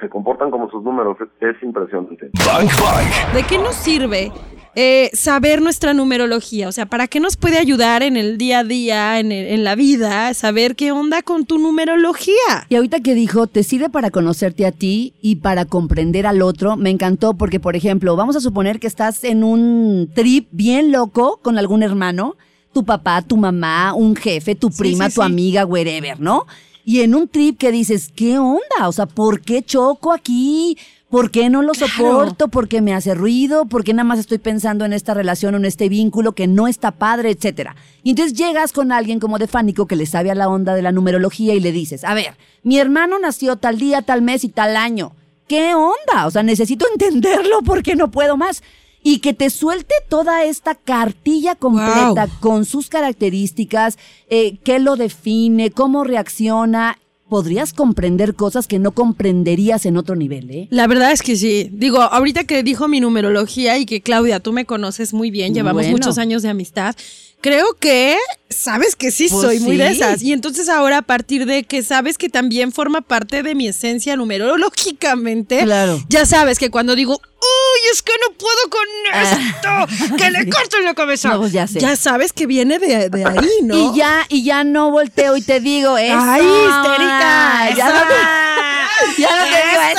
se 0.00 0.08
comportan 0.08 0.50
como 0.50 0.70
sus 0.70 0.82
números, 0.82 1.16
es, 1.20 1.28
es 1.56 1.62
impresionante. 1.62 2.30
Bank 2.46 2.70
Bank. 2.80 3.34
¿De 3.34 3.42
qué 3.44 3.58
nos 3.58 3.74
sirve 3.74 4.30
eh, 4.74 5.10
saber 5.12 5.60
nuestra 5.62 5.92
numerología? 5.94 6.68
O 6.68 6.72
sea, 6.72 6.86
¿para 6.86 7.06
qué 7.08 7.20
nos 7.20 7.36
puede 7.36 7.58
ayudar 7.58 8.02
en 8.02 8.16
el 8.16 8.38
día 8.38 8.60
a 8.60 8.64
día, 8.64 9.18
en, 9.18 9.32
el- 9.32 9.46
en 9.48 9.64
la 9.64 9.74
vida, 9.74 10.32
saber 10.34 10.76
qué 10.76 10.92
onda 10.92 11.22
con 11.22 11.44
tu 11.46 11.58
numerología? 11.58 12.66
Y 12.68 12.76
ahorita 12.76 13.00
que 13.00 13.14
dijo, 13.14 13.46
te 13.46 13.62
sirve 13.62 13.88
para 13.90 14.10
conocerte 14.10 14.66
a 14.66 14.72
ti 14.72 15.14
y 15.20 15.36
para 15.36 15.64
comprender 15.64 16.26
al 16.26 16.42
otro, 16.42 16.76
me 16.76 16.90
encantó 16.90 17.34
porque, 17.34 17.60
por 17.60 17.76
ejemplo, 17.76 18.14
vamos 18.16 18.36
a 18.36 18.40
suponer 18.40 18.78
que 18.80 18.86
estás 18.86 19.24
en 19.24 19.42
un 19.44 20.10
trip 20.14 20.48
bien 20.52 20.92
loco 20.92 21.40
con 21.42 21.58
algún 21.58 21.82
hermano, 21.82 22.36
tu 22.72 22.84
papá, 22.84 23.22
tu 23.22 23.36
mamá, 23.36 23.94
un 23.94 24.14
jefe, 24.14 24.54
tu 24.54 24.68
Sí, 24.70 24.78
prima, 24.78 25.08
sí, 25.08 25.14
tu 25.16 25.20
sí. 25.22 25.26
amiga, 25.26 25.64
wherever, 25.66 26.20
¿no? 26.20 26.44
Y 26.88 27.02
en 27.02 27.14
un 27.14 27.28
trip 27.28 27.58
que 27.58 27.70
dices, 27.70 28.10
¿qué 28.16 28.38
onda? 28.38 28.86
O 28.86 28.92
sea, 28.92 29.04
¿por 29.04 29.42
qué 29.42 29.62
choco 29.62 30.10
aquí? 30.10 30.78
¿Por 31.10 31.30
qué 31.30 31.50
no 31.50 31.60
lo 31.60 31.72
Claro. 31.72 31.92
soporto? 31.92 32.48
¿Por 32.48 32.66
qué 32.66 32.80
me 32.80 32.94
hace 32.94 33.14
ruido? 33.14 33.66
¿Por 33.66 33.84
qué 33.84 33.92
nada 33.92 34.04
más 34.04 34.18
estoy 34.18 34.38
pensando 34.38 34.86
en 34.86 34.94
esta 34.94 35.12
relación 35.12 35.52
o 35.52 35.58
en 35.58 35.66
este 35.66 35.90
vínculo 35.90 36.32
que 36.32 36.46
no 36.46 36.66
está 36.66 36.92
padre, 36.92 37.30
etcétera? 37.30 37.76
Y 38.02 38.08
entonces 38.12 38.32
llegas 38.38 38.72
con 38.72 38.90
alguien 38.90 39.20
como 39.20 39.38
de 39.38 39.48
Fánico 39.48 39.84
que 39.86 39.96
le 39.96 40.06
sabe 40.06 40.30
a 40.30 40.34
la 40.34 40.48
onda 40.48 40.74
de 40.74 40.80
la 40.80 40.90
numerología 40.90 41.52
y 41.54 41.60
le 41.60 41.72
dices, 41.72 42.04
a 42.04 42.14
ver, 42.14 42.38
mi 42.62 42.78
hermano 42.78 43.18
nació 43.18 43.56
tal 43.56 43.76
día, 43.78 44.00
tal 44.00 44.22
mes 44.22 44.42
y 44.44 44.48
tal 44.48 44.74
año. 44.74 45.12
¿Qué 45.46 45.74
onda? 45.74 46.26
O 46.26 46.30
sea, 46.30 46.42
necesito 46.42 46.86
entenderlo 46.90 47.60
porque 47.66 47.96
no 47.96 48.10
puedo 48.10 48.38
más. 48.38 48.62
Y 49.02 49.20
que 49.20 49.32
te 49.32 49.48
suelte 49.50 49.94
toda 50.08 50.44
esta 50.44 50.74
cartilla 50.74 51.54
completa 51.54 52.28
con 52.40 52.64
sus 52.64 52.88
características, 52.88 53.96
eh, 54.28 54.58
qué 54.64 54.78
lo 54.78 54.96
define, 54.96 55.70
cómo 55.70 56.04
reacciona. 56.04 56.98
Podrías 57.28 57.74
comprender 57.74 58.34
cosas 58.34 58.66
que 58.66 58.78
no 58.78 58.92
comprenderías 58.92 59.84
en 59.84 59.98
otro 59.98 60.16
nivel, 60.16 60.50
¿eh? 60.50 60.66
La 60.70 60.86
verdad 60.86 61.12
es 61.12 61.20
que 61.22 61.36
sí. 61.36 61.68
Digo, 61.72 62.00
ahorita 62.00 62.44
que 62.44 62.62
dijo 62.62 62.88
mi 62.88 63.00
numerología 63.00 63.76
y 63.76 63.84
que 63.84 64.00
Claudia, 64.00 64.40
tú 64.40 64.52
me 64.54 64.64
conoces 64.64 65.12
muy 65.12 65.30
bien, 65.30 65.52
llevamos 65.52 65.82
Bueno. 65.82 65.98
muchos 65.98 66.16
años 66.16 66.42
de 66.42 66.48
amistad. 66.48 66.96
Creo 67.42 67.66
que 67.78 68.16
sabes 68.48 68.96
que 68.96 69.10
sí 69.10 69.28
Pues 69.30 69.42
soy 69.42 69.60
muy 69.60 69.76
de 69.76 69.88
esas. 69.90 70.22
Y 70.22 70.32
entonces 70.32 70.68
ahora 70.70 70.98
a 70.98 71.02
partir 71.02 71.44
de 71.46 71.64
que 71.64 71.82
sabes 71.82 72.16
que 72.18 72.28
también 72.30 72.72
forma 72.72 73.02
parte 73.02 73.42
de 73.42 73.54
mi 73.54 73.68
esencia 73.68 74.16
numerológicamente, 74.16 75.62
Claro. 75.64 76.02
ya 76.08 76.26
sabes 76.26 76.58
que 76.58 76.70
cuando 76.70 76.96
digo, 76.96 77.20
uy, 77.40 77.80
es 77.92 78.02
que 78.02 78.12
no 78.26 78.34
puedo 78.36 78.58
con 78.70 78.86
esto, 79.22 80.16
que 80.16 80.30
le 80.30 80.48
corto 80.50 80.78
la 80.80 80.94
cabeza. 80.94 81.30
No, 81.30 81.38
pues 81.40 81.52
ya 81.52 81.66
sé. 81.66 81.80
Ya 81.80 81.96
sabes 81.96 82.32
que 82.32 82.46
viene 82.46 82.78
de, 82.78 83.08
de 83.10 83.24
ahí, 83.24 83.50
¿no? 83.62 83.76
Y 83.76 83.96
ya, 83.96 84.26
y 84.28 84.42
ya 84.44 84.64
no 84.64 84.90
volteo 84.90 85.36
y 85.36 85.42
te 85.42 85.60
digo, 85.60 85.96
eso. 85.98 86.16
¡Ay, 86.18 86.42
histérica! 86.42 87.70
Ya 87.76 87.88
no 87.88 88.00
te, 88.08 89.22
ya 89.22 89.28
no. 89.30 89.98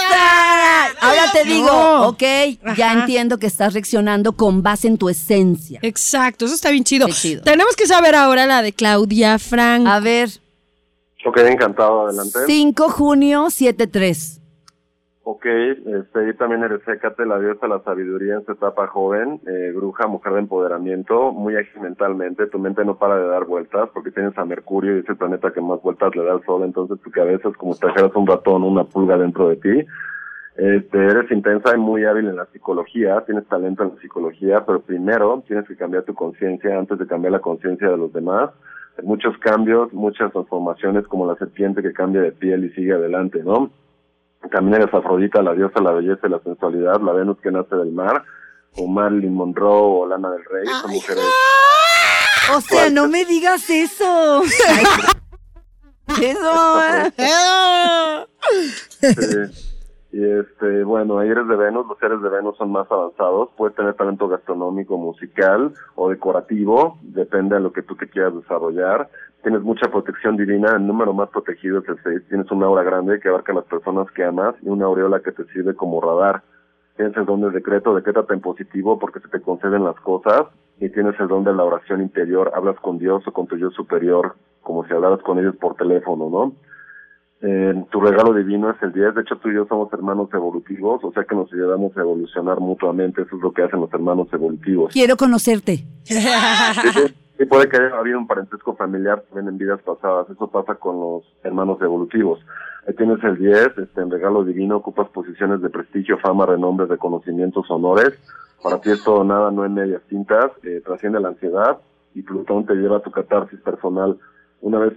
Ahora 1.02 1.32
te 1.32 1.44
digo, 1.46 1.68
No. 1.68 2.08
ok, 2.10 2.22
ya 2.78 2.92
Ajá. 2.92 3.00
entiendo 3.02 3.38
que 3.38 3.48
estás 3.48 3.74
reaccionando 3.74 4.34
con 4.34 4.62
base 4.62 4.88
en 4.88 4.98
tu 4.98 5.08
esencia. 5.10 5.80
Exacto, 5.82 6.46
eso 6.46 6.56
está 6.56 6.70
bien 6.72 6.84
chido. 6.84 7.08
Tenemos 7.44 7.76
que 7.76 7.88
saber 7.88 8.16
ahora 8.16 8.46
la 8.46 8.62
de 8.62 8.74
Claudia 8.74 9.40
Frank. 9.40 9.88
A 9.88 10.00
ver, 10.00 10.30
Ok, 11.26 11.38
encantado, 11.38 12.08
adelante. 12.08 12.40
5 12.48 12.90
junio 12.90 13.46
7-3. 13.48 14.39
Ok, 15.32 15.46
este, 15.46 16.28
y 16.28 16.34
también 16.38 16.64
eres 16.64 16.82
Hécate, 16.88 17.24
la 17.24 17.38
diosa 17.38 17.68
la 17.68 17.84
sabiduría 17.84 18.34
en 18.34 18.46
su 18.48 18.54
etapa 18.54 18.88
joven, 18.88 19.40
eh, 19.46 19.72
bruja, 19.76 20.08
mujer 20.08 20.34
de 20.34 20.40
empoderamiento, 20.40 21.32
muy 21.32 21.56
ágil 21.56 21.84
mentalmente, 21.84 22.48
tu 22.48 22.58
mente 22.58 22.84
no 22.84 22.98
para 22.98 23.18
de 23.18 23.28
dar 23.28 23.46
vueltas 23.46 23.90
porque 23.94 24.10
tienes 24.10 24.36
a 24.40 24.46
Mercurio 24.46 24.96
y 24.96 25.02
es 25.02 25.10
el 25.10 25.18
planeta 25.18 25.52
que 25.54 25.62
más 25.62 25.80
vueltas 25.84 26.16
le 26.16 26.24
da 26.24 26.32
al 26.32 26.44
sol, 26.46 26.64
entonces 26.64 27.00
tu 27.02 27.12
cabeza 27.12 27.50
es 27.50 27.58
como 27.58 27.76
si 27.76 27.80
trajeras 27.80 28.12
un 28.16 28.26
ratón, 28.26 28.64
una 28.64 28.86
pulga 28.86 29.20
dentro 29.20 29.50
de 29.50 29.58
ti. 29.58 29.86
Este, 30.58 30.98
eres 30.98 31.30
intensa 31.30 31.76
y 31.76 31.80
muy 31.80 32.06
hábil 32.06 32.28
en 32.28 32.36
la 32.36 32.48
psicología, 32.48 33.24
tienes 33.28 33.46
talento 33.46 33.84
en 33.84 33.90
la 33.90 34.02
psicología, 34.02 34.66
pero 34.66 34.82
primero 34.82 35.44
tienes 35.46 35.68
que 35.68 35.76
cambiar 35.76 36.06
tu 36.06 36.16
conciencia 36.16 36.76
antes 36.76 36.98
de 36.98 37.06
cambiar 37.06 37.34
la 37.34 37.40
conciencia 37.40 37.88
de 37.88 37.98
los 37.98 38.12
demás. 38.12 38.50
Muchos 39.04 39.38
cambios, 39.38 39.94
muchas 39.94 40.32
transformaciones 40.32 41.06
como 41.06 41.28
la 41.28 41.36
serpiente 41.36 41.84
que 41.84 41.94
cambia 41.94 42.24
de 42.24 42.32
piel 42.32 42.66
y 42.66 42.72
sigue 42.72 42.94
adelante, 42.94 43.44
¿no? 43.44 43.70
También 44.52 44.82
eres 44.82 44.94
Afrodita, 44.94 45.42
la 45.42 45.54
diosa 45.54 45.82
la 45.82 45.92
belleza 45.92 46.28
y 46.28 46.30
la 46.30 46.40
sensualidad, 46.40 47.02
la 47.02 47.12
Venus 47.12 47.38
que 47.42 47.52
nace 47.52 47.76
del 47.76 47.92
mar, 47.92 48.24
o 48.78 48.88
Marilyn 48.88 49.34
Monroe 49.34 50.02
o 50.02 50.08
Lana 50.08 50.32
del 50.32 50.46
Rey, 50.46 50.66
son 50.82 50.92
mujeres. 50.92 51.24
O 52.56 52.62
sea, 52.62 52.90
no 52.90 53.08
me 53.08 53.26
digas 53.26 53.70
eso. 53.70 54.42
eso. 56.22 56.54
Sí. 59.00 59.70
Y 60.12 60.24
este, 60.24 60.84
bueno, 60.84 61.20
ahí 61.20 61.30
eres 61.30 61.48
de 61.48 61.56
Venus, 61.56 61.86
los 61.88 62.00
seres 62.00 62.20
de 62.22 62.30
Venus 62.30 62.58
son 62.58 62.72
más 62.72 62.92
avanzados, 62.92 63.50
puedes 63.56 63.76
tener 63.76 63.94
talento 63.94 64.28
gastronómico, 64.28 64.98
musical 64.98 65.72
o 65.96 66.10
decorativo, 66.10 66.98
depende 67.04 67.56
de 67.56 67.62
lo 67.62 67.72
que 67.72 67.84
tú 67.84 67.96
te 67.96 68.10
quieras 68.10 68.34
desarrollar. 68.34 69.08
Tienes 69.42 69.62
mucha 69.62 69.90
protección 69.90 70.36
divina, 70.36 70.76
el 70.76 70.86
número 70.86 71.14
más 71.14 71.30
protegido 71.30 71.80
es 71.80 71.88
el 71.88 71.98
6, 72.04 72.22
tienes 72.28 72.52
una 72.52 72.66
aura 72.66 72.84
grande 72.84 73.20
que 73.20 73.30
abarca 73.30 73.54
a 73.54 73.56
las 73.56 73.66
personas 73.66 74.12
que 74.12 74.24
amas 74.24 74.56
y 74.62 74.68
una 74.68 74.86
aureola 74.86 75.22
que 75.22 75.32
te 75.32 75.46
sirve 75.54 75.76
como 75.76 76.02
radar. 76.02 76.44
Tienes 76.98 77.16
el 77.16 77.26
don 77.26 77.42
del 77.42 77.54
decreto, 77.54 77.96
decrétate 77.96 78.34
en 78.34 78.42
positivo 78.42 79.00
porque 79.00 79.22
se 79.22 79.30
te 79.30 79.40
conceden 79.40 79.86
las 79.86 79.96
cosas 80.02 80.48
y 80.80 80.90
tienes 80.90 81.18
el 81.20 81.30
don 81.30 81.46
de 81.46 81.54
la 81.54 81.64
oración 81.64 82.02
interior, 82.02 82.52
hablas 82.54 82.76
con 82.82 83.00
Dios 83.00 83.26
o 83.28 83.32
con 83.32 83.48
tu 83.48 83.56
yo 83.56 83.72
superior, 83.72 84.36
como 84.62 84.86
si 84.86 84.94
hablaras 84.94 85.22
con 85.22 85.40
ellos 85.40 85.56
por 85.56 85.76
teléfono, 85.76 86.30
¿no? 86.30 86.54
Eh, 87.42 87.86
tu 87.90 88.02
regalo 88.02 88.34
divino 88.34 88.70
es 88.70 88.76
el 88.84 88.92
10. 88.92 89.16
De 89.16 89.22
hecho, 89.22 89.38
tú 89.38 89.50
y 89.50 89.56
yo 89.56 89.66
somos 89.68 89.92
hermanos 89.94 90.30
evolutivos, 90.34 91.02
o 91.04 91.12
sea 91.14 91.24
que 91.24 91.36
nos 91.36 91.52
ayudamos 91.54 91.96
a 91.96 92.02
evolucionar 92.02 92.60
mutuamente. 92.60 93.22
Eso 93.22 93.38
es 93.38 93.42
lo 93.42 93.54
que 93.54 93.64
hacen 93.64 93.80
los 93.80 93.94
hermanos 93.94 94.28
evolutivos. 94.34 94.92
Quiero 94.94 95.16
conocerte. 95.16 95.86
Sí, 96.10 96.16
sí, 97.40 97.46
puede 97.46 97.68
que 97.68 97.78
haya 97.78 97.98
habido 97.98 98.20
un 98.20 98.28
parentesco 98.28 98.76
familiar 98.76 99.22
también 99.22 99.48
en 99.48 99.58
vidas 99.58 99.82
pasadas. 99.82 100.30
Eso 100.30 100.48
pasa 100.52 100.76
con 100.76 101.00
los 101.00 101.24
hermanos 101.44 101.82
evolutivos. 101.82 102.40
Ahí 102.88 102.94
tienes 102.94 103.24
el 103.24 103.38
10, 103.38 103.78
este, 103.78 104.02
en 104.02 104.12
regalo 104.12 104.44
divino 104.44 104.78
ocupas 104.78 105.10
posiciones 105.10 105.62
de 105.62 105.70
prestigio, 105.70 106.20
fama, 106.20 106.46
renombre, 106.46 106.86
reconocimientos, 106.86 107.70
honores. 107.72 108.14
Para 108.62 108.80
ti 108.82 108.92
es 108.92 109.04
todo 109.04 109.24
nada, 109.24 109.50
no 109.52 109.66
en 109.66 109.74
medias 109.74 110.02
tintas. 110.10 110.52
Eh, 110.64 110.82
trasciende 110.86 111.20
la 111.20 111.30
ansiedad 111.30 111.80
y 112.14 112.22
Plutón 112.22 112.66
te 112.66 112.76
lleva 112.76 112.98
a 112.98 113.02
tu 113.02 113.12
catarsis 113.12 113.60
personal. 113.62 114.20
Una 114.62 114.80
vez 114.80 114.94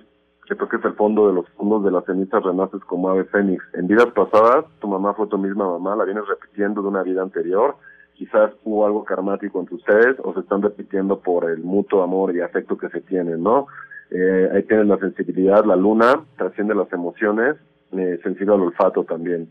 que 0.49 0.57
toques 0.57 0.85
el 0.85 0.95
fondo 0.95 1.29
de 1.29 1.35
los 1.35 1.49
fondos 1.51 1.85
de 1.85 1.91
las 1.91 2.05
cenizas 2.05 2.43
renaces 2.43 2.83
como 2.85 3.09
ave 3.09 3.25
fénix. 3.25 3.63
En 3.75 3.87
vidas 3.87 4.09
pasadas, 4.15 4.65
tu 4.81 4.89
mamá 4.89 5.15
fue 5.15 5.29
tu 5.29 5.39
misma 5.39 5.67
mamá, 5.67 5.97
la 5.97 6.05
vienes 6.05 6.27
repitiendo 6.27 6.83
de 6.83 6.89
una 6.89 7.03
vida 7.03 7.23
anterior. 7.23 7.77
Quizás 8.15 8.53
hubo 8.65 8.87
algo 8.87 9.05
karmático 9.05 9.59
entre 9.61 9.75
ustedes 9.77 10.17
o 10.23 10.33
se 10.35 10.41
están 10.41 10.63
repitiendo 10.63 11.19
por 11.21 11.51
el 11.51 11.59
mutuo 11.63 12.03
amor 12.03 12.35
y 12.37 12.41
afecto 12.41 12.77
que 12.79 12.89
se 12.91 13.01
tienen, 13.01 13.43
¿no? 13.43 13.67
Eh, 14.11 14.51
ahí 14.55 14.63
tienes 14.65 14.87
la 14.87 14.99
sensibilidad, 14.99 15.65
la 15.65 15.75
luna, 15.77 16.21
trasciende 16.37 16.75
las 16.75 16.93
emociones, 16.93 17.57
eh, 17.93 18.19
sensible 18.23 18.55
al 18.55 18.61
olfato 18.61 19.05
también. 19.05 19.49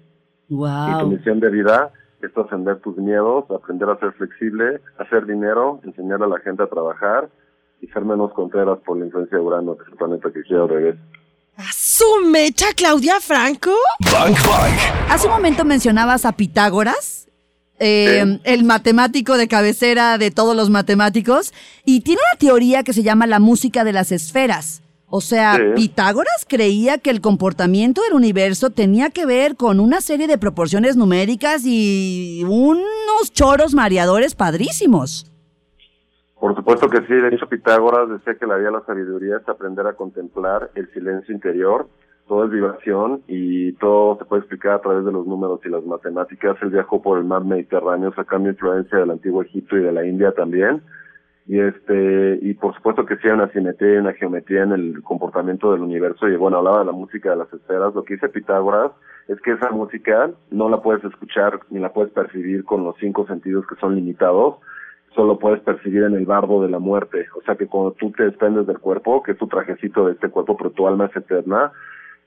Y 0.47 0.53
tu 0.53 0.57
Wow. 0.57 1.07
misión 1.07 1.39
de 1.39 1.49
vida 1.49 1.91
es 2.21 2.31
trascender 2.33 2.79
tus 2.79 2.95
miedos, 2.97 3.45
aprender 3.49 3.89
a 3.89 3.97
ser 3.97 4.11
flexible, 4.13 4.79
hacer 4.99 5.25
dinero, 5.25 5.79
enseñar 5.83 6.21
a 6.21 6.27
la 6.27 6.39
gente 6.39 6.61
a 6.63 6.67
trabajar 6.67 7.29
y 7.81 7.87
ser 7.87 8.05
menos 8.05 8.31
contreras 8.33 8.77
por 8.85 8.97
la 8.97 9.05
influencia 9.05 9.37
de 9.37 9.43
Urano, 9.43 9.75
que 9.75 9.83
es 9.83 9.89
el 9.89 9.95
planeta 9.97 10.31
que 10.31 10.43
quiere 10.43 10.61
al 10.61 10.69
revés. 10.69 10.95
¿A 11.57 11.63
su 11.73 12.05
mecha, 12.31 12.67
Claudia 12.75 13.19
Franco? 13.19 13.71
Bank 14.13 14.37
Bank. 14.47 15.09
Hace 15.09 15.27
un 15.27 15.33
momento 15.33 15.65
mencionabas 15.65 16.25
a 16.25 16.31
Pitágoras, 16.31 17.27
eh, 17.81 18.39
el 18.43 18.63
matemático 18.63 19.37
de 19.37 19.47
cabecera 19.47 20.17
de 20.17 20.31
todos 20.31 20.55
los 20.55 20.69
matemáticos, 20.69 21.53
y 21.83 22.01
tiene 22.01 22.21
una 22.31 22.39
teoría 22.39 22.83
que 22.83 22.93
se 22.93 23.03
llama 23.03 23.27
la 23.27 23.39
música 23.39 23.83
de 23.83 23.91
las 23.91 24.11
esferas. 24.11 24.83
O 25.13 25.19
sea, 25.19 25.57
Sí. 25.57 25.63
Pitágoras 25.75 26.45
creía 26.47 26.97
que 26.97 27.09
el 27.09 27.19
comportamiento 27.19 28.01
del 28.01 28.13
universo 28.13 28.69
tenía 28.69 29.09
que 29.09 29.25
ver 29.25 29.57
con 29.57 29.81
una 29.81 29.99
serie 29.99 30.25
de 30.25 30.37
proporciones 30.37 30.95
numéricas 30.95 31.63
y 31.65 32.45
unos 32.47 33.33
choros 33.33 33.73
mareadores 33.73 34.35
padrísimos. 34.35 35.25
Por 36.39 36.55
supuesto 36.55 36.89
que 36.89 36.99
sí, 36.99 37.13
de 37.13 37.35
hecho 37.35 37.47
Pitágoras 37.49 38.09
decía 38.09 38.35
que 38.39 38.47
la 38.47 38.55
vía 38.55 38.67
de 38.67 38.73
la 38.73 38.85
sabiduría 38.85 39.37
es 39.37 39.49
aprender 39.49 39.85
a 39.85 39.93
contemplar 39.93 40.71
el 40.75 40.89
silencio 40.93 41.35
interior, 41.35 41.89
todo 42.31 42.45
es 42.45 42.51
vibración 42.51 43.23
y 43.27 43.73
todo 43.73 44.17
se 44.17 44.23
puede 44.23 44.39
explicar 44.39 44.75
a 44.75 44.79
través 44.79 45.03
de 45.03 45.11
los 45.11 45.27
números 45.27 45.59
y 45.65 45.67
las 45.67 45.83
matemáticas. 45.83 46.55
Él 46.61 46.69
viajó 46.69 47.01
por 47.01 47.17
el 47.17 47.25
mar 47.25 47.43
Mediterráneo 47.43 48.13
sacando 48.15 48.47
influencia 48.47 48.99
del 48.99 49.11
antiguo 49.11 49.41
Egipto 49.41 49.75
y 49.75 49.81
de 49.81 49.91
la 49.91 50.05
India 50.05 50.31
también. 50.31 50.81
Y 51.45 51.59
este, 51.59 52.39
y 52.41 52.53
por 52.53 52.73
supuesto 52.73 53.05
que 53.05 53.17
sí 53.17 53.27
hay 53.27 53.33
una 53.33 53.51
simetría 53.51 53.95
y 53.95 53.97
una 53.97 54.13
geometría 54.13 54.63
en 54.63 54.71
el 54.71 55.03
comportamiento 55.03 55.73
del 55.73 55.81
universo. 55.81 56.29
Y 56.29 56.37
bueno, 56.37 56.59
hablaba 56.59 56.79
de 56.79 56.85
la 56.85 56.93
música 56.93 57.31
de 57.31 57.35
las 57.35 57.51
esferas. 57.51 57.93
Lo 57.93 58.05
que 58.05 58.13
dice 58.13 58.29
Pitágoras 58.29 58.93
es 59.27 59.37
que 59.41 59.51
esa 59.51 59.69
música 59.71 60.31
no 60.51 60.69
la 60.69 60.81
puedes 60.81 61.03
escuchar 61.03 61.59
ni 61.69 61.81
la 61.81 61.91
puedes 61.91 62.13
percibir 62.13 62.63
con 62.63 62.85
los 62.85 62.95
cinco 63.01 63.27
sentidos 63.27 63.67
que 63.67 63.75
son 63.75 63.93
limitados, 63.93 64.55
solo 65.15 65.37
puedes 65.37 65.59
percibir 65.63 66.03
en 66.03 66.13
el 66.13 66.25
bardo 66.25 66.63
de 66.63 66.69
la 66.69 66.79
muerte. 66.79 67.27
O 67.37 67.41
sea 67.41 67.55
que 67.55 67.67
cuando 67.67 67.91
tú 67.91 68.09
te 68.11 68.23
desprendes 68.23 68.67
del 68.67 68.79
cuerpo, 68.79 69.21
que 69.21 69.33
es 69.33 69.37
tu 69.37 69.47
trajecito 69.47 70.05
de 70.05 70.13
este 70.13 70.29
cuerpo, 70.29 70.55
pero 70.55 70.69
tu 70.69 70.87
alma 70.87 71.07
es 71.07 71.15
eterna, 71.17 71.73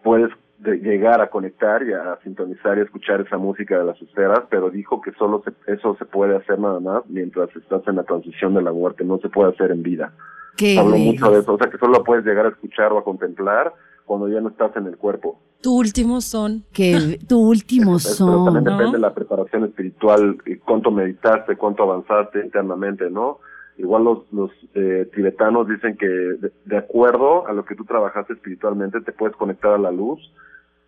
puedes 0.05 0.31
de 0.59 0.77
llegar 0.77 1.21
a 1.21 1.29
conectar 1.29 1.83
y 1.83 1.93
a 1.93 2.17
sintonizar 2.23 2.79
y 2.79 2.83
escuchar 2.83 3.21
esa 3.21 3.37
música 3.37 3.77
de 3.79 3.85
las 3.85 4.01
esferas, 4.01 4.41
pero 4.49 4.71
dijo 4.71 5.01
que 5.01 5.11
solo 5.13 5.43
se- 5.45 5.73
eso 5.73 5.97
se 5.99 6.05
puede 6.05 6.37
hacer 6.37 6.59
nada 6.59 6.79
más 6.81 7.03
mientras 7.09 7.55
estás 7.57 7.83
en 7.89 7.97
la 7.97 8.05
transición 8.05 8.55
de 8.55 8.63
la 8.63 8.73
muerte, 8.73 9.05
no 9.05 9.19
se 9.19 9.29
puede 9.29 9.51
hacer 9.51 9.73
en 9.73 9.83
vida. 9.83 10.13
Qué 10.57 10.79
Habló 10.79 10.97
mucho 10.97 11.31
de 11.33 11.41
eso, 11.41 11.55
o 11.55 11.59
sea 11.59 11.69
que 11.69 11.77
solo 11.79 11.95
lo 11.99 12.05
puedes 12.05 12.25
llegar 12.25 12.47
a 12.47 12.51
escuchar 12.51 12.93
o 12.93 12.99
a 12.99 13.05
contemplar 13.05 13.73
cuando 14.07 14.29
ya 14.29 14.41
no 14.41 14.51
estás 14.51 14.75
en 14.77 14.87
el 14.87 14.97
cuerpo. 14.97 15.41
Tu 15.61 15.77
último 15.77 16.21
son. 16.21 16.63
Que 16.73 17.19
tu 17.29 17.41
último 17.41 17.97
Es- 17.97 18.05
Pero 18.05 18.15
son. 18.17 18.45
también 18.45 18.65
¿no? 18.65 18.71
depende 18.71 18.93
de 18.99 19.01
la 19.03 19.13
preparación 19.15 19.65
espiritual, 19.65 20.37
y 20.47 20.57
cuánto 20.57 20.91
meditaste, 20.91 21.57
cuánto 21.57 21.83
avanzaste 21.83 22.41
internamente, 22.45 23.11
¿no? 23.11 23.39
Igual 23.77 24.05
los, 24.05 24.19
los 24.33 24.51
eh, 24.75 25.09
tibetanos 25.15 25.67
dicen 25.69 25.97
que 25.97 26.07
de, 26.07 26.53
de 26.65 26.77
acuerdo 26.79 27.47
a 27.49 27.53
lo 27.53 27.65
que 27.65 27.75
tú 27.75 27.85
trabajaste 27.85 28.35
espiritualmente 28.35 29.01
te 29.01 29.11
puedes 29.13 29.37
conectar 29.37 29.73
a 29.73 29.79
la 29.79 29.91
luz 29.91 30.21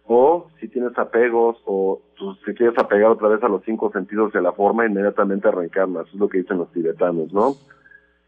o 0.06 0.46
si 0.60 0.68
tienes 0.68 0.96
apegos 0.96 1.56
o 1.64 2.00
tú, 2.16 2.36
si 2.46 2.54
quieres 2.54 2.78
apegar 2.78 3.10
otra 3.10 3.26
vez 3.26 3.42
a 3.42 3.48
los 3.48 3.62
cinco 3.64 3.90
sentidos 3.92 4.32
de 4.32 4.40
la 4.40 4.52
forma, 4.52 4.86
inmediatamente 4.86 5.48
arrancarlas. 5.48 6.06
Eso 6.06 6.14
es 6.14 6.20
lo 6.20 6.28
que 6.28 6.38
dicen 6.38 6.58
los 6.58 6.70
tibetanos, 6.72 7.32
¿no? 7.32 7.56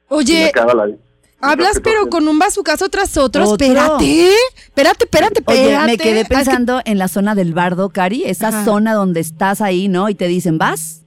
Oye, 0.09 0.50
la- 0.55 0.97
hablas 1.41 1.77
la 1.77 1.81
pero 1.85 2.09
con 2.09 2.27
un 2.27 2.38
bazucazo 2.38 2.88
tras 2.88 3.17
otro. 3.17 3.45
Otro. 3.49 3.65
Espérate, 3.65 4.33
espérate, 4.67 5.05
espérate, 5.05 5.43
Oye, 5.47 5.62
espérate. 5.73 5.87
me 5.93 5.99
quedé 5.99 6.25
pensando 6.25 6.81
en 6.85 6.99
la 6.99 7.07
zona 7.07 7.35
del 7.37 7.55
bardo, 7.55 7.91
Cari, 7.91 8.25
esa 8.25 8.49
Ajá. 8.49 8.65
zona 8.65 8.95
donde 8.95 9.21
estás 9.21 9.61
ahí, 9.61 9.87
¿no? 9.87 10.09
Y 10.09 10.17
te 10.17 10.27
dicen, 10.27 10.59
vas, 10.59 11.05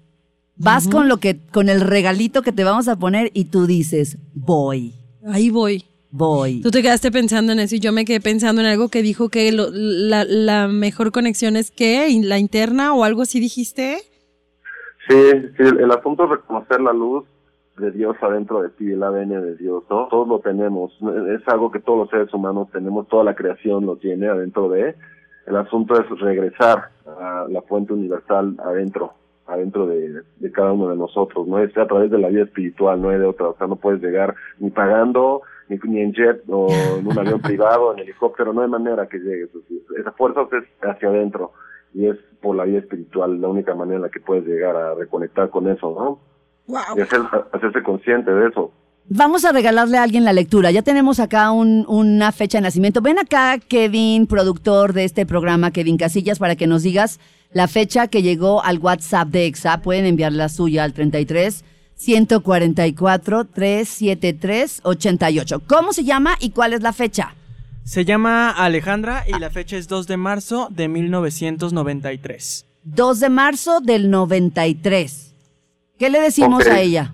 vas 0.64 0.88
con 0.88 1.08
lo 1.08 1.18
que, 1.18 1.40
con 1.52 1.70
el 1.70 1.82
regalito 1.82 2.42
que 2.42 2.52
te 2.52 2.64
vamos 2.64 2.88
a 2.88 2.98
poner 2.98 3.32
y 3.34 3.46
tú 3.46 3.66
dices, 3.68 4.18
voy, 4.34 4.94
Ahí 5.26 5.50
voy. 5.50 5.84
voy. 6.12 6.62
Tú 6.62 6.72
te 6.72 6.82
quedaste 6.82 7.12
pensando 7.12 7.52
en 7.54 7.60
eso 7.60 7.76
y 7.76 7.80
yo 7.80 7.92
me 7.92 8.06
quedé 8.06 8.20
pensando 8.20 8.62
en 8.62 8.68
algo 8.68 8.90
que 8.90 9.02
dijo 9.02 9.30
que 9.30 9.52
lo- 9.52 9.70
la, 9.72 10.24
la 10.26 10.68
mejor 10.68 11.12
conexión 11.12 11.56
es 11.56 11.72
que 11.72 12.08
la 12.24 12.38
interna 12.40 12.94
o 12.94 13.04
algo 13.04 13.22
así 13.22 13.40
dijiste. 13.40 13.98
Sí, 15.08 15.16
sí, 15.58 15.64
el, 15.64 15.80
el 15.80 15.92
asunto 15.92 16.24
es 16.26 16.30
reconocer 16.32 16.80
la 16.82 16.94
luz 16.94 17.26
de 17.78 17.92
Dios 17.92 18.16
adentro 18.22 18.62
de 18.62 18.70
ti, 18.70 18.92
el 18.92 19.02
ADN 19.02 19.30
de 19.42 19.56
Dios, 19.58 19.84
¿no? 19.90 20.08
Todos 20.10 20.28
lo 20.28 20.40
tenemos, 20.40 20.92
es 21.36 21.48
algo 21.48 21.72
que 21.72 21.80
todos 21.80 21.98
los 22.00 22.10
seres 22.10 22.32
humanos 22.34 22.68
tenemos, 22.72 23.08
toda 23.08 23.24
la 23.24 23.34
creación 23.36 23.86
lo 23.86 23.96
tiene 23.98 24.28
adentro 24.28 24.70
de. 24.70 24.96
El 25.48 25.56
asunto 25.56 25.96
es 26.00 26.08
regresar 26.20 26.90
a 27.08 27.46
la 27.50 27.62
fuente 27.64 27.94
universal 27.94 28.56
adentro, 28.64 29.14
adentro 29.52 29.86
de, 29.88 30.22
de 30.38 30.52
cada 30.52 30.72
uno 30.74 30.90
de 30.90 30.96
nosotros, 30.98 31.48
¿no? 31.48 31.60
Es 31.60 31.76
a 31.78 31.86
través 31.88 32.10
de 32.12 32.18
la 32.20 32.30
vida 32.30 32.44
espiritual, 32.44 33.02
no 33.02 33.10
hay 33.10 33.20
de 33.20 33.26
otra, 33.26 33.50
o 33.50 33.58
sea, 33.58 33.68
no 33.68 33.76
puedes 33.76 34.02
llegar 34.02 34.36
ni 34.60 34.70
pagando, 34.70 35.42
ni, 35.70 35.78
ni 35.84 36.02
en 36.02 36.14
jet 36.14 36.42
o 36.50 36.68
en 37.00 37.06
un 37.08 37.18
avión 37.20 37.40
privado, 37.42 37.94
en 37.94 38.00
helicóptero, 38.00 38.54
no 38.54 38.62
hay 38.62 38.70
manera 38.70 39.08
que 39.08 39.18
llegues, 39.20 39.50
esa 40.00 40.12
fuerza 40.14 40.42
es 40.52 40.64
hacia 40.90 41.10
adentro 41.10 41.52
y 41.94 42.08
es 42.08 42.18
por 42.42 42.56
la 42.56 42.64
vida 42.64 42.80
espiritual 42.80 43.40
la 43.42 43.48
única 43.50 43.76
manera 43.76 43.98
en 43.98 44.02
la 44.04 44.10
que 44.10 44.20
puedes 44.20 44.46
llegar 44.46 44.76
a 44.76 44.96
reconectar 44.96 45.50
con 45.50 45.68
eso, 45.70 45.92
¿no? 45.92 46.20
Wow. 46.68 46.98
Y 46.98 47.02
hacer, 47.02 47.22
hacerse 47.52 47.84
consciente 47.84 48.32
de 48.32 48.48
eso. 48.48 48.72
Vamos 49.10 49.44
a 49.44 49.52
regalarle 49.52 49.98
a 49.98 50.04
alguien 50.04 50.24
la 50.24 50.32
lectura. 50.32 50.72
Ya 50.72 50.84
tenemos 50.84 51.20
acá 51.20 51.52
un- 51.52 51.86
una 51.90 52.32
fecha 52.32 52.60
de 52.60 52.62
nacimiento. 52.62 53.02
Ven 53.02 53.20
acá, 53.20 53.58
Kevin, 53.60 54.26
productor 54.26 54.94
de 54.94 55.04
este 55.04 55.26
programa, 55.26 55.72
Kevin 55.72 55.98
Casillas, 55.98 56.40
para 56.40 56.56
que 56.56 56.68
nos 56.68 56.84
digas 56.84 57.20
la 57.54 57.68
fecha 57.68 58.08
que 58.08 58.22
llegó 58.22 58.64
al 58.64 58.80
WhatsApp 58.80 59.30
de 59.30 59.46
EXA. 59.46 59.82
Pueden 59.82 60.06
enviar 60.06 60.32
la 60.32 60.50
suya 60.50 60.84
al 60.84 60.94
33 60.94 61.66
144 61.96 63.46
373 63.46 64.82
88. 64.84 65.62
¿Cómo 65.68 65.94
se 65.94 66.04
llama 66.04 66.36
y 66.40 66.52
cuál 66.52 66.74
es 66.74 66.82
la 66.82 66.94
fecha? 66.94 67.36
Se 67.84 68.06
llama 68.06 68.52
Alejandra 68.52 69.24
y 69.28 69.40
la 69.40 69.50
fecha 69.50 69.76
es 69.76 69.88
2 69.88 70.08
de 70.08 70.18
marzo 70.18 70.68
de 70.72 70.88
1993. 70.88 72.68
2 72.84 73.20
de 73.20 73.30
marzo 73.30 73.80
del 73.82 74.10
93. 74.10 75.36
¿Qué 75.98 76.10
le 76.10 76.22
decimos 76.22 76.66
a 76.68 76.80
ella? 76.80 77.14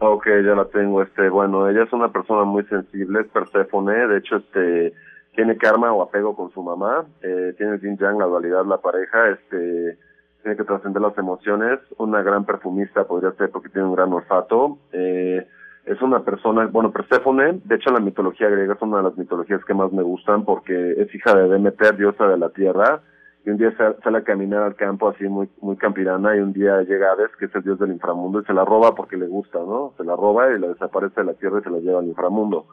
Ok, 0.00 0.26
ya 0.26 0.54
la 0.54 0.66
tengo. 0.66 1.02
Este, 1.02 1.28
bueno, 1.28 1.68
ella 1.68 1.84
es 1.84 1.92
una 1.92 2.10
persona 2.10 2.44
muy 2.44 2.64
sensible, 2.64 3.20
es 3.20 3.26
Perséfone. 3.28 4.08
De 4.08 4.18
hecho, 4.18 4.36
este, 4.36 4.92
tiene 5.34 5.56
karma 5.56 5.92
o 5.92 6.02
apego 6.02 6.34
con 6.36 6.50
su 6.52 6.62
mamá. 6.62 7.04
Eh, 7.22 7.54
tiene 7.56 7.78
yin 7.80 7.96
yang, 7.98 8.18
la 8.18 8.26
dualidad, 8.26 8.64
la 8.66 8.78
pareja. 8.78 9.30
Este, 9.30 9.98
tiene 10.42 10.56
que 10.56 10.64
trascender 10.64 11.00
las 11.02 11.16
emociones. 11.18 11.80
Una 11.98 12.22
gran 12.22 12.44
perfumista 12.44 13.04
podría 13.04 13.32
ser 13.32 13.50
porque 13.50 13.68
tiene 13.70 13.88
un 13.88 13.94
gran 13.94 14.12
olfato. 14.12 14.78
Eh, 14.92 15.46
es 15.86 16.00
una 16.00 16.20
persona, 16.24 16.66
bueno, 16.66 16.92
Perséfone, 16.92 17.60
de 17.64 17.74
hecho, 17.74 17.90
la 17.90 18.00
mitología 18.00 18.48
griega 18.48 18.72
es 18.74 18.80
una 18.82 18.98
de 18.98 19.02
las 19.02 19.18
mitologías 19.18 19.62
que 19.66 19.74
más 19.74 19.92
me 19.92 20.02
gustan 20.02 20.44
porque 20.44 20.92
es 20.92 21.14
hija 21.14 21.34
de 21.34 21.48
Demeter, 21.48 21.96
diosa 21.96 22.26
de 22.26 22.38
la 22.38 22.48
tierra. 22.50 23.00
Y 23.44 23.50
un 23.50 23.58
día 23.58 23.76
sal- 23.76 23.96
sale 24.02 24.18
a 24.18 24.24
caminar 24.24 24.62
al 24.62 24.74
campo 24.76 25.06
así 25.10 25.24
muy 25.28 25.50
muy 25.60 25.76
campirana 25.76 26.34
y 26.34 26.40
un 26.40 26.54
día 26.54 26.80
llega 26.82 27.12
Hades, 27.12 27.36
que 27.38 27.44
es 27.44 27.54
el 27.54 27.62
dios 27.62 27.78
del 27.78 27.92
inframundo, 27.92 28.40
y 28.40 28.44
se 28.46 28.54
la 28.54 28.64
roba 28.64 28.94
porque 28.94 29.18
le 29.18 29.26
gusta, 29.26 29.58
¿no? 29.58 29.92
Se 29.98 30.04
la 30.04 30.16
roba 30.16 30.50
y 30.50 30.58
la 30.58 30.68
desaparece 30.68 31.20
de 31.20 31.26
la 31.26 31.34
tierra 31.34 31.58
y 31.60 31.62
se 31.64 31.68
la 31.70 31.78
lleva 31.80 31.98
al 31.98 32.06
inframundo. 32.06 32.64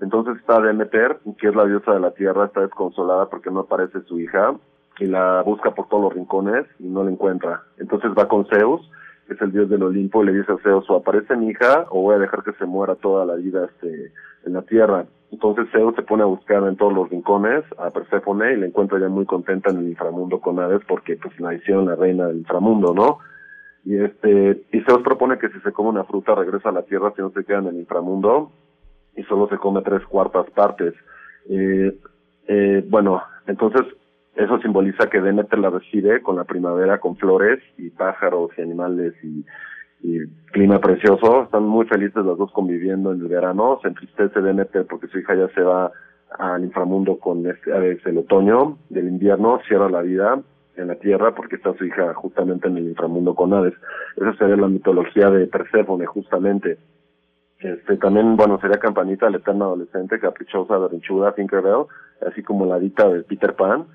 Entonces 0.00 0.36
está 0.36 0.60
Demeter, 0.60 1.18
que 1.38 1.48
es 1.48 1.54
la 1.54 1.64
diosa 1.64 1.94
de 1.94 2.00
la 2.00 2.10
tierra, 2.12 2.46
está 2.46 2.60
desconsolada 2.60 3.28
porque 3.30 3.50
no 3.50 3.60
aparece 3.60 4.02
su 4.02 4.20
hija 4.20 4.54
y 4.98 5.06
la 5.06 5.42
busca 5.42 5.72
por 5.72 5.88
todos 5.88 6.04
los 6.04 6.14
rincones 6.14 6.66
y 6.78 6.84
no 6.84 7.04
la 7.04 7.10
encuentra. 7.10 7.62
Entonces 7.78 8.10
va 8.16 8.28
con 8.28 8.46
Zeus, 8.46 8.90
que 9.26 9.34
es 9.34 9.40
el 9.40 9.52
dios 9.52 9.68
del 9.68 9.82
Olimpo, 9.82 10.22
y 10.22 10.26
le 10.26 10.32
dice 10.34 10.52
a 10.52 10.58
Zeus, 10.62 10.88
o 10.90 10.96
aparece 10.96 11.36
mi 11.36 11.48
hija 11.48 11.86
o 11.90 12.02
voy 12.02 12.16
a 12.16 12.18
dejar 12.18 12.42
que 12.42 12.52
se 12.52 12.66
muera 12.66 12.94
toda 12.96 13.24
la 13.24 13.34
vida 13.34 13.66
este, 13.66 14.12
en 14.44 14.52
la 14.52 14.62
tierra. 14.62 15.06
Entonces 15.32 15.66
Zeus 15.72 15.94
se 15.96 16.02
pone 16.02 16.22
a 16.22 16.26
buscar 16.26 16.62
en 16.64 16.76
todos 16.76 16.92
los 16.92 17.08
rincones 17.08 17.64
a 17.78 17.90
Perséfone 17.90 18.52
y 18.52 18.56
la 18.56 18.66
encuentra 18.66 18.98
ya 18.98 19.08
muy 19.08 19.24
contenta 19.24 19.70
en 19.70 19.78
el 19.78 19.88
inframundo 19.88 20.40
con 20.40 20.58
Hades 20.60 20.82
porque 20.86 21.16
pues 21.16 21.38
la 21.40 21.54
hicieron 21.54 21.86
la 21.86 21.96
reina 21.96 22.26
del 22.26 22.38
inframundo, 22.38 22.94
¿no? 22.94 23.18
Y 23.84 23.96
este, 23.96 24.66
y 24.72 24.80
Zeus 24.82 25.02
propone 25.02 25.38
que 25.38 25.48
si 25.48 25.60
se 25.60 25.72
come 25.72 25.90
una 25.90 26.04
fruta 26.04 26.34
regresa 26.34 26.68
a 26.68 26.72
la 26.72 26.82
tierra 26.82 27.12
si 27.16 27.22
no 27.22 27.30
se 27.30 27.44
queda 27.44 27.58
en 27.58 27.68
el 27.68 27.76
inframundo 27.76 28.52
y 29.16 29.22
solo 29.24 29.48
se 29.48 29.56
come 29.56 29.82
tres 29.82 30.04
cuartas 30.06 30.48
partes. 30.50 30.94
Eh, 31.48 31.96
eh, 32.48 32.84
bueno, 32.88 33.22
entonces 33.46 33.82
eso 34.36 34.58
simboliza 34.60 35.08
que 35.08 35.20
Demeter 35.20 35.58
la 35.58 35.70
recibe 35.70 36.20
con 36.22 36.36
la 36.36 36.44
primavera, 36.44 37.00
con 37.00 37.16
flores 37.16 37.60
y 37.78 37.90
pájaros 37.90 38.50
y 38.56 38.62
animales 38.62 39.14
y, 39.22 39.44
clima 40.52 40.78
precioso. 40.78 41.44
Están 41.44 41.64
muy 41.64 41.84
felices 41.86 42.24
los 42.24 42.38
dos 42.38 42.52
conviviendo 42.52 43.12
en 43.12 43.22
el 43.22 43.28
verano. 43.28 43.80
Se 43.82 43.88
entristece 43.88 44.40
Demeter 44.40 44.86
porque 44.86 45.08
su 45.08 45.18
hija 45.18 45.34
ya 45.34 45.48
se 45.48 45.62
va 45.62 45.90
al 46.38 46.62
inframundo 46.62 47.18
con 47.18 47.44
este, 47.44 47.72
a 47.72 47.78
veces 47.78 48.06
el 48.06 48.18
otoño 48.18 48.78
del 48.88 49.08
invierno, 49.08 49.58
cierra 49.66 49.90
la 49.90 50.02
vida 50.02 50.40
en 50.76 50.88
la 50.88 50.94
tierra 50.96 51.34
porque 51.34 51.56
está 51.56 51.74
su 51.74 51.84
hija 51.84 52.14
justamente 52.14 52.68
en 52.68 52.76
el 52.76 52.88
inframundo 52.88 53.34
con 53.34 53.52
Hades. 53.52 53.74
Esa 54.16 54.34
sería 54.34 54.56
la 54.56 54.68
mitología 54.68 55.30
de 55.30 55.46
Perséfone, 55.46 56.06
justamente. 56.06 56.78
Este, 57.58 57.96
también, 57.96 58.36
bueno, 58.36 58.58
sería 58.60 58.78
Campanita, 58.78 59.30
la 59.30 59.38
eterna 59.38 59.64
adolescente, 59.64 60.20
caprichosa, 60.20 60.76
berrinchuda, 60.78 61.34
Tinkerbell, 61.34 61.86
así 62.26 62.42
como 62.42 62.66
la 62.66 62.78
dita 62.78 63.08
de 63.08 63.22
Peter 63.22 63.54
Pan. 63.54 63.86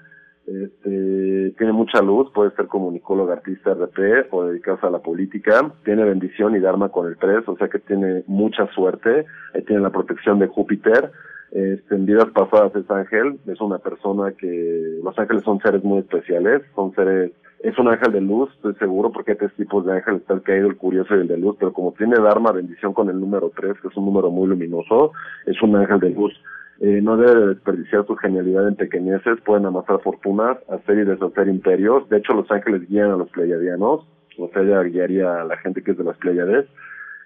Este, 0.48 1.54
tiene 1.58 1.72
mucha 1.72 2.02
luz, 2.02 2.32
puede 2.34 2.52
ser 2.56 2.66
comunicóloga, 2.68 3.34
artista, 3.34 3.74
RP 3.74 4.28
o 4.32 4.46
dedicarse 4.46 4.88
a 4.88 4.90
la 4.90 5.00
política. 5.00 5.72
Tiene 5.86 6.04
bendición 6.04 6.56
y 6.56 6.60
dharma 6.60 6.90
con 6.90 7.08
el 7.08 7.18
3, 7.18 7.48
o 7.48 7.58
sea 7.58 7.70
que 7.70 7.80
tiene 7.80 8.24
mucha 8.28 8.68
suerte. 8.74 9.26
Ahí 9.54 9.62
tiene 9.64 9.84
la 9.84 9.92
protección 9.92 10.40
de 10.40 10.48
Júpiter. 10.48 11.12
Este, 11.52 11.96
en 11.96 12.06
vidas 12.06 12.30
pasadas 12.34 12.74
es 12.76 12.90
ángel, 12.90 13.40
es 13.46 13.60
una 13.60 13.78
persona 13.78 14.32
que, 14.32 15.00
los 15.04 15.18
ángeles 15.20 15.44
son 15.44 15.60
seres 15.60 15.84
muy 15.84 16.00
especiales, 16.00 16.62
son 16.76 16.94
seres, 16.96 17.32
es 17.60 17.78
un 17.78 17.90
ángel 17.90 18.14
de 18.14 18.22
luz, 18.22 18.50
estoy 18.56 18.74
seguro, 18.76 19.12
porque 19.12 19.32
hay 19.32 19.38
tres 19.38 19.54
tipos 19.56 19.86
de 19.86 19.94
ángeles, 19.94 20.22
está 20.22 20.34
el 20.34 20.44
caído, 20.44 20.68
el 20.68 20.78
curioso 20.78 21.16
y 21.16 21.20
el 21.20 21.28
de 21.28 21.38
luz, 21.38 21.58
pero 21.60 21.74
como 21.74 21.92
tiene 21.94 22.16
Dharma, 22.16 22.52
bendición 22.52 22.94
con 22.94 23.10
el 23.10 23.20
número 23.20 23.52
3, 23.56 23.74
que 23.82 23.90
es 23.90 23.98
un 23.98 24.06
número 24.06 24.32
muy 24.32 24.48
luminoso, 24.48 25.12
es 25.46 25.62
un 25.62 25.76
ángel 25.76 26.00
de 26.00 26.12
luz. 26.12 26.34
Eh, 26.80 27.00
no 27.02 27.18
debe 27.18 27.48
desperdiciar 27.48 28.08
su 28.08 28.16
genialidad 28.16 28.68
en 28.68 28.76
pequeñeces, 28.76 29.40
pueden 29.46 29.66
amasar 29.66 30.00
fortunas, 30.02 30.58
hacer 30.70 31.00
y 31.00 31.04
deshacer 31.04 31.48
imperios, 31.48 32.08
de 32.10 32.18
hecho 32.18 32.34
los 32.34 32.50
ángeles 32.50 32.88
guían 32.88 33.12
a 33.12 33.18
los 33.18 33.30
pleiadianos, 33.30 34.08
o 34.38 34.50
sea, 34.50 34.62
ella 34.62 34.84
guiaría 34.84 35.42
a 35.42 35.44
la 35.44 35.58
gente 35.58 35.84
que 35.84 35.92
es 35.92 35.98
de 35.98 36.04
las 36.04 36.18
Pleiades. 36.18 36.66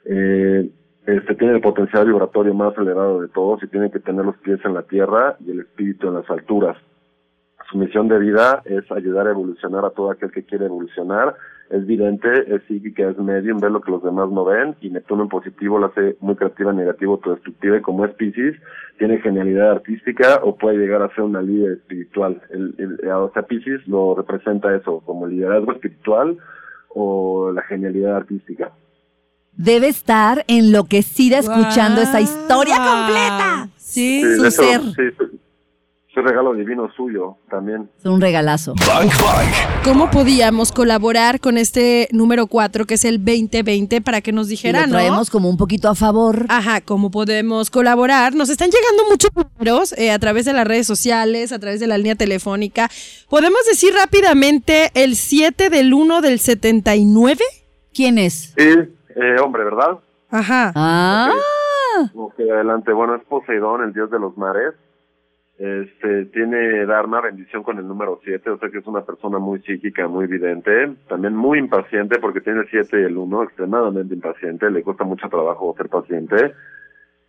Eh, 0.05 0.69
este 1.05 1.35
tiene 1.35 1.55
el 1.55 1.61
potencial 1.61 2.07
vibratorio 2.07 2.53
más 2.53 2.75
elevado 2.77 3.21
de 3.21 3.27
todos 3.27 3.61
y 3.63 3.67
tiene 3.67 3.91
que 3.91 3.99
tener 3.99 4.25
los 4.25 4.37
pies 4.37 4.59
en 4.65 4.73
la 4.73 4.81
tierra 4.83 5.37
y 5.39 5.51
el 5.51 5.59
espíritu 5.59 6.07
en 6.07 6.15
las 6.15 6.29
alturas. 6.29 6.77
Su 7.69 7.77
misión 7.77 8.07
de 8.07 8.19
vida 8.19 8.61
es 8.65 8.91
ayudar 8.91 9.27
a 9.27 9.31
evolucionar 9.31 9.85
a 9.85 9.91
todo 9.91 10.11
aquel 10.11 10.31
que 10.31 10.43
quiere 10.43 10.65
evolucionar. 10.65 11.35
Es 11.69 11.85
vidente, 11.85 12.27
es 12.53 12.61
psíquica, 12.67 13.09
es 13.09 13.17
medium, 13.17 13.59
ve 13.59 13.69
lo 13.69 13.81
que 13.81 13.91
los 13.91 14.03
demás 14.03 14.29
no 14.29 14.45
ven 14.45 14.75
y 14.81 14.89
Neptuno 14.89 15.23
en 15.23 15.29
positivo 15.29 15.79
la 15.79 15.87
hace 15.87 16.15
muy 16.21 16.35
creativa, 16.35 16.73
negativo, 16.73 17.13
autodestructiva 17.13 17.77
y 17.77 17.81
como 17.81 18.05
es 18.05 18.13
Pisces, 18.13 18.55
tiene 18.99 19.19
genialidad 19.19 19.71
artística 19.71 20.41
o 20.43 20.55
puede 20.55 20.77
llegar 20.77 21.01
a 21.01 21.09
ser 21.15 21.23
una 21.23 21.41
líder 21.41 21.73
espiritual. 21.73 22.41
El, 22.49 22.75
el, 22.77 23.09
o 23.09 23.31
sea, 23.33 23.43
Pisces 23.43 23.87
lo 23.87 24.15
representa 24.15 24.75
eso, 24.75 25.01
como 25.05 25.25
liderazgo 25.25 25.71
espiritual 25.71 26.37
o 26.89 27.51
la 27.51 27.63
genialidad 27.63 28.15
artística. 28.15 28.71
Debe 29.57 29.87
estar 29.87 30.43
enloquecida 30.47 31.39
escuchando 31.39 32.01
Guau. 32.01 32.07
esa 32.09 32.21
historia 32.21 32.75
completa. 32.77 33.69
Sí. 33.77 34.21
Su 34.35 34.51
ser. 34.51 34.81
sí, 34.81 35.01
Es 36.11 36.17
un 36.17 36.23
regalo 36.25 36.53
divino 36.53 36.89
suyo 36.95 37.37
también. 37.49 37.89
Es 37.99 38.05
un 38.05 38.19
regalazo. 38.19 38.73
Bang 38.87 39.09
Bang. 39.09 39.83
¿Cómo 39.85 40.09
podíamos 40.11 40.71
colaborar 40.73 41.39
con 41.39 41.57
este 41.57 42.09
número 42.11 42.47
4, 42.47 42.85
que 42.85 42.95
es 42.95 43.05
el 43.05 43.17
2020, 43.23 44.01
para 44.01 44.19
que 44.21 44.31
nos 44.33 44.47
Y 44.47 44.51
dijera, 44.51 44.81
lo 44.81 44.87
¿no? 44.87 44.93
traemos 44.93 45.29
como 45.29 45.49
un 45.49 45.55
poquito 45.57 45.87
a 45.89 45.95
favor. 45.95 46.45
Ajá, 46.49 46.81
¿cómo 46.81 47.09
podemos 47.11 47.69
colaborar? 47.69 48.33
Nos 48.35 48.49
están 48.49 48.69
llegando 48.71 49.03
muchos 49.09 49.31
números 49.35 49.93
eh, 49.97 50.11
a 50.11 50.19
través 50.19 50.43
de 50.45 50.53
las 50.53 50.67
redes 50.67 50.87
sociales, 50.87 51.51
a 51.53 51.59
través 51.59 51.79
de 51.79 51.87
la 51.87 51.97
línea 51.97 52.15
telefónica. 52.15 52.89
¿Podemos 53.29 53.59
decir 53.69 53.93
rápidamente 53.93 54.91
el 54.95 55.15
7 55.15 55.69
del 55.69 55.93
1 55.93 56.21
del 56.21 56.39
79? 56.39 57.41
¿Quién 57.93 58.17
es? 58.17 58.53
Sí, 58.57 58.69
eh, 59.15 59.35
hombre, 59.43 59.63
¿verdad? 59.63 59.99
Ajá. 60.29 60.71
Ah, 60.75 61.31
Ok, 62.13 62.39
adelante. 62.39 62.91
Bueno, 62.91 63.15
es 63.15 63.23
Poseidón, 63.23 63.83
el 63.83 63.93
dios 63.93 64.11
de 64.11 64.19
los 64.19 64.37
mares. 64.37 64.73
Este, 65.57 66.25
tiene 66.25 66.85
Dharma, 66.85 67.21
bendición 67.21 67.63
con 67.63 67.77
el 67.77 67.87
número 67.87 68.19
7, 68.25 68.49
o 68.49 68.57
sea 68.57 68.69
que 68.69 68.79
es 68.79 68.87
una 68.87 69.05
persona 69.05 69.39
muy 69.39 69.61
psíquica, 69.61 70.05
muy 70.05 70.27
vidente, 70.27 70.93
también 71.07 71.33
muy 71.33 71.59
impaciente 71.59 72.19
porque 72.19 72.41
tiene 72.41 72.61
el 72.61 72.69
7 72.69 72.99
y 72.99 73.03
el 73.05 73.15
1, 73.15 73.43
extremadamente 73.43 74.13
impaciente, 74.13 74.69
le 74.69 74.83
cuesta 74.83 75.05
mucho 75.05 75.29
trabajo 75.29 75.73
ser 75.77 75.87
paciente. 75.87 76.53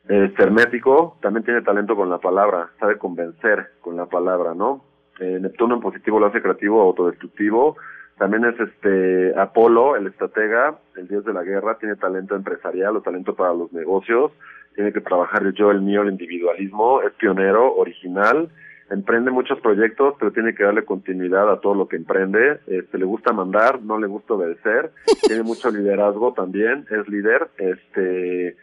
Es 0.08 0.36
hermético, 0.40 1.18
también 1.22 1.44
tiene 1.44 1.62
talento 1.62 1.94
con 1.94 2.10
la 2.10 2.18
palabra, 2.18 2.70
sabe 2.80 2.98
convencer 2.98 3.70
con 3.80 3.96
la 3.96 4.06
palabra, 4.06 4.54
¿no? 4.54 4.84
Eh, 5.20 5.38
Neptuno 5.40 5.76
en 5.76 5.80
positivo 5.80 6.18
lo 6.18 6.26
hace 6.26 6.42
creativo, 6.42 6.82
autodestructivo. 6.82 7.76
También 8.18 8.46
es 8.46 8.58
este 8.58 9.38
Apolo, 9.38 9.94
el 9.96 10.06
estratega, 10.06 10.78
el 10.96 11.06
dios 11.06 11.24
de 11.24 11.34
la 11.34 11.42
guerra, 11.42 11.76
tiene 11.78 11.96
talento 11.96 12.34
empresarial 12.34 12.96
o 12.96 13.02
talento 13.02 13.34
para 13.34 13.52
los 13.52 13.72
negocios, 13.72 14.32
tiene 14.74 14.92
que 14.92 15.02
trabajar 15.02 15.42
el 15.42 15.52
yo, 15.52 15.70
el 15.70 15.82
mío, 15.82 16.02
el 16.02 16.10
individualismo, 16.10 17.02
es 17.02 17.12
pionero, 17.14 17.74
original, 17.76 18.48
emprende 18.90 19.30
muchos 19.30 19.60
proyectos, 19.60 20.14
pero 20.18 20.32
tiene 20.32 20.54
que 20.54 20.64
darle 20.64 20.84
continuidad 20.84 21.50
a 21.50 21.60
todo 21.60 21.74
lo 21.74 21.88
que 21.88 21.96
emprende. 21.96 22.60
Este, 22.66 22.98
le 22.98 23.04
gusta 23.04 23.32
mandar, 23.32 23.82
no 23.82 23.98
le 23.98 24.06
gusta 24.06 24.34
obedecer, 24.34 24.92
tiene 25.26 25.42
mucho 25.42 25.70
liderazgo 25.70 26.32
también, 26.32 26.86
es 26.90 27.08
líder, 27.08 27.48
este, 27.58 28.56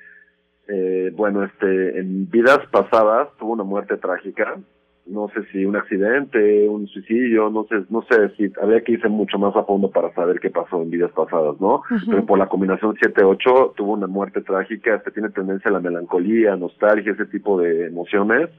eh, 0.68 1.12
bueno, 1.16 1.44
este, 1.44 2.00
en 2.00 2.30
vidas 2.30 2.60
pasadas 2.72 3.30
tuvo 3.38 3.54
una 3.54 3.64
muerte 3.64 3.98
trágica. 3.98 4.58
No 5.06 5.28
sé 5.34 5.44
si 5.52 5.66
un 5.66 5.76
accidente, 5.76 6.68
un 6.70 6.88
suicidio, 6.88 7.50
no 7.50 7.66
sé, 7.66 7.84
no 7.90 8.04
sé 8.04 8.30
si 8.38 8.52
habría 8.62 8.82
que 8.82 8.94
irse 8.94 9.10
mucho 9.10 9.38
más 9.38 9.54
a 9.56 9.64
fondo 9.64 9.92
para 9.92 10.14
saber 10.14 10.40
qué 10.40 10.50
pasó 10.50 10.82
en 10.82 10.92
vidas 10.92 11.12
pasadas, 11.12 11.60
¿no? 11.60 11.82
Pero 12.08 12.26
por 12.26 12.40
la 12.40 12.48
combinación 12.48 12.96
7-8 12.96 13.74
tuvo 13.76 13.94
una 13.94 14.08
muerte 14.08 14.42
trágica, 14.42 14.96
este 14.96 15.12
tiene 15.12 15.30
tendencia 15.30 15.70
a 15.70 15.74
la 15.74 15.82
melancolía, 15.82 16.56
nostalgia, 16.56 17.12
ese 17.12 17.26
tipo 17.26 17.60
de 17.60 17.88
emociones. 17.88 18.50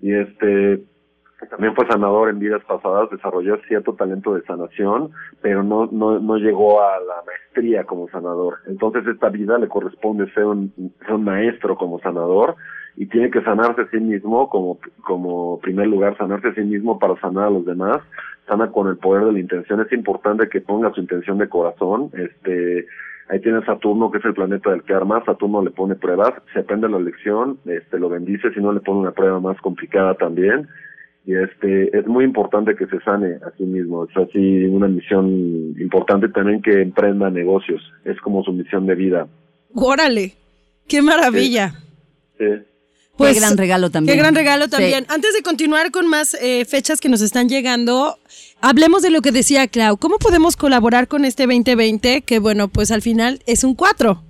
Y 0.00 0.12
este, 0.14 0.82
también 1.48 1.74
fue 1.74 1.86
sanador 1.86 2.30
en 2.30 2.38
vidas 2.38 2.62
pasadas, 2.64 3.10
desarrolló 3.10 3.56
cierto 3.68 3.94
talento 3.94 4.34
de 4.34 4.42
sanación, 4.42 5.10
pero 5.40 5.62
no, 5.62 5.88
no, 5.90 6.18
no 6.18 6.36
llegó 6.36 6.82
a 6.82 6.98
la 7.00 7.22
maestría 7.26 7.84
como 7.84 8.08
sanador. 8.08 8.58
Entonces 8.66 9.06
esta 9.06 9.28
vida 9.28 9.58
le 9.58 9.68
corresponde 9.68 10.30
ser 10.32 10.44
un, 10.44 10.72
ser 11.00 11.14
un 11.14 11.24
maestro 11.24 11.76
como 11.76 11.98
sanador 12.00 12.56
y 12.96 13.06
tiene 13.06 13.30
que 13.30 13.42
sanarse 13.42 13.82
a 13.82 13.90
sí 13.90 13.98
mismo 13.98 14.48
como, 14.48 14.78
como 15.02 15.58
primer 15.60 15.86
lugar, 15.88 16.16
sanarse 16.16 16.48
a 16.48 16.54
sí 16.54 16.62
mismo 16.62 16.98
para 16.98 17.18
sanar 17.20 17.44
a 17.44 17.50
los 17.50 17.64
demás, 17.64 17.98
sana 18.46 18.70
con 18.70 18.88
el 18.88 18.98
poder 18.98 19.24
de 19.24 19.32
la 19.32 19.40
intención. 19.40 19.80
Es 19.80 19.92
importante 19.92 20.48
que 20.48 20.60
ponga 20.60 20.92
su 20.92 21.00
intención 21.00 21.38
de 21.38 21.48
corazón, 21.48 22.10
este, 22.14 22.86
Ahí 23.28 23.40
tiene 23.40 23.64
Saturno, 23.64 24.10
que 24.10 24.18
es 24.18 24.24
el 24.26 24.34
planeta 24.34 24.70
del 24.70 24.82
karma. 24.82 25.24
Saturno 25.24 25.62
le 25.62 25.70
pone 25.70 25.94
pruebas, 25.94 26.34
se 26.52 26.60
aprende 26.60 26.86
la 26.88 26.98
lección, 26.98 27.58
este, 27.64 27.98
lo 27.98 28.10
bendice, 28.10 28.52
si 28.52 28.60
no 28.60 28.72
le 28.72 28.80
pone 28.80 29.00
una 29.00 29.12
prueba 29.12 29.40
más 29.40 29.58
complicada 29.62 30.14
también. 30.14 30.68
Y 31.24 31.34
este, 31.36 31.96
es 31.96 32.06
muy 32.06 32.24
importante 32.24 32.74
que 32.74 32.86
se 32.86 32.98
sane 33.04 33.34
a 33.36 33.52
sí 33.56 33.62
mismo. 33.62 34.04
Es 34.04 34.16
así 34.16 34.64
una 34.64 34.88
misión 34.88 35.74
importante 35.78 36.28
también 36.28 36.60
que 36.62 36.82
emprenda 36.82 37.30
negocios. 37.30 37.80
Es 38.04 38.20
como 38.20 38.42
su 38.42 38.52
misión 38.52 38.86
de 38.86 38.94
vida. 38.96 39.28
Órale, 39.74 40.34
qué 40.88 41.00
maravilla. 41.00 41.74
Sí. 42.38 42.44
Pues, 43.16 43.34
qué 43.34 43.40
gran 43.40 43.56
regalo 43.56 43.90
también. 43.90 44.16
Qué 44.16 44.20
gran 44.22 44.34
regalo 44.34 44.64
Sí. 44.64 44.70
también. 44.70 45.04
Antes 45.08 45.32
de 45.34 45.42
continuar 45.42 45.90
con 45.92 46.08
más 46.08 46.34
eh, 46.34 46.64
fechas 46.64 47.00
que 47.00 47.08
nos 47.08 47.20
están 47.20 47.48
llegando, 47.48 48.16
hablemos 48.60 49.02
de 49.02 49.10
lo 49.10 49.20
que 49.20 49.30
decía 49.30 49.68
Clau. 49.68 49.98
¿Cómo 49.98 50.18
podemos 50.18 50.56
colaborar 50.56 51.06
con 51.06 51.24
este 51.24 51.46
2020? 51.46 52.22
Que 52.22 52.38
bueno, 52.40 52.66
pues 52.68 52.90
al 52.90 53.02
final 53.02 53.40
es 53.46 53.62
un 53.64 53.74
4 53.76 54.22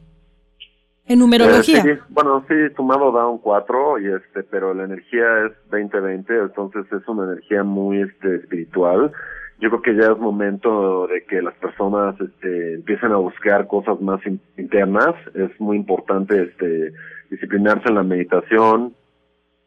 en 1.07 1.19
numerología. 1.19 1.79
Eh, 1.79 1.83
sí, 1.97 2.01
bueno, 2.11 2.45
sí, 2.49 2.55
da 2.77 3.27
un 3.29 3.39
4, 3.39 3.99
y 4.01 4.07
este, 4.07 4.43
pero 4.45 4.73
la 4.75 4.85
energía 4.85 5.47
es 5.47 5.53
2020, 5.71 6.39
entonces 6.39 6.85
es 6.93 7.07
una 7.09 7.25
energía 7.25 7.65
muy 7.65 8.03
este, 8.03 8.37
espiritual. 8.37 9.13
Yo 9.59 9.69
creo 9.71 9.83
que 9.83 9.95
ya 9.95 10.13
es 10.13 10.19
momento 10.19 11.07
de 11.07 11.25
que 11.25 11.41
las 11.41 11.55
personas 11.55 12.15
este, 12.21 12.75
empiecen 12.75 13.13
a 13.13 13.17
buscar 13.17 13.69
cosas 13.69 14.01
más 14.01 14.25
in- 14.27 14.41
internas. 14.57 15.15
Es 15.35 15.51
muy 15.61 15.77
importante 15.77 16.43
este, 16.43 16.93
disciplinarse 17.31 17.89
en 17.89 17.95
la 17.95 18.03
meditación, 18.03 18.93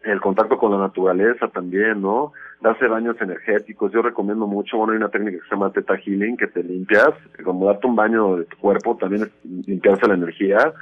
el 0.04 0.20
contacto 0.22 0.58
con 0.58 0.72
la 0.72 0.78
naturaleza 0.80 1.48
también, 1.48 2.02
¿no? 2.02 2.34
Darse 2.62 2.88
baños 2.88 3.16
energéticos. 3.22 3.92
Yo 3.94 4.02
recomiendo 4.02 4.48
mucho, 4.48 4.78
bueno, 4.78 4.92
hay 4.94 4.98
una 4.98 5.10
técnica 5.10 5.38
que 5.38 5.44
se 5.48 5.56
llama 5.56 5.72
Theta 5.72 5.96
Healing, 5.98 6.38
que 6.38 6.48
te 6.48 6.62
limpias, 6.62 7.12
como 7.44 7.66
darte 7.68 7.88
un 7.88 7.96
baño 7.96 8.36
de 8.36 8.46
tu 8.46 8.58
cuerpo, 8.58 8.98
también 8.98 9.24
es 9.24 9.32
limpiarse 9.68 10.08
la 10.08 10.16
energía. 10.16 10.74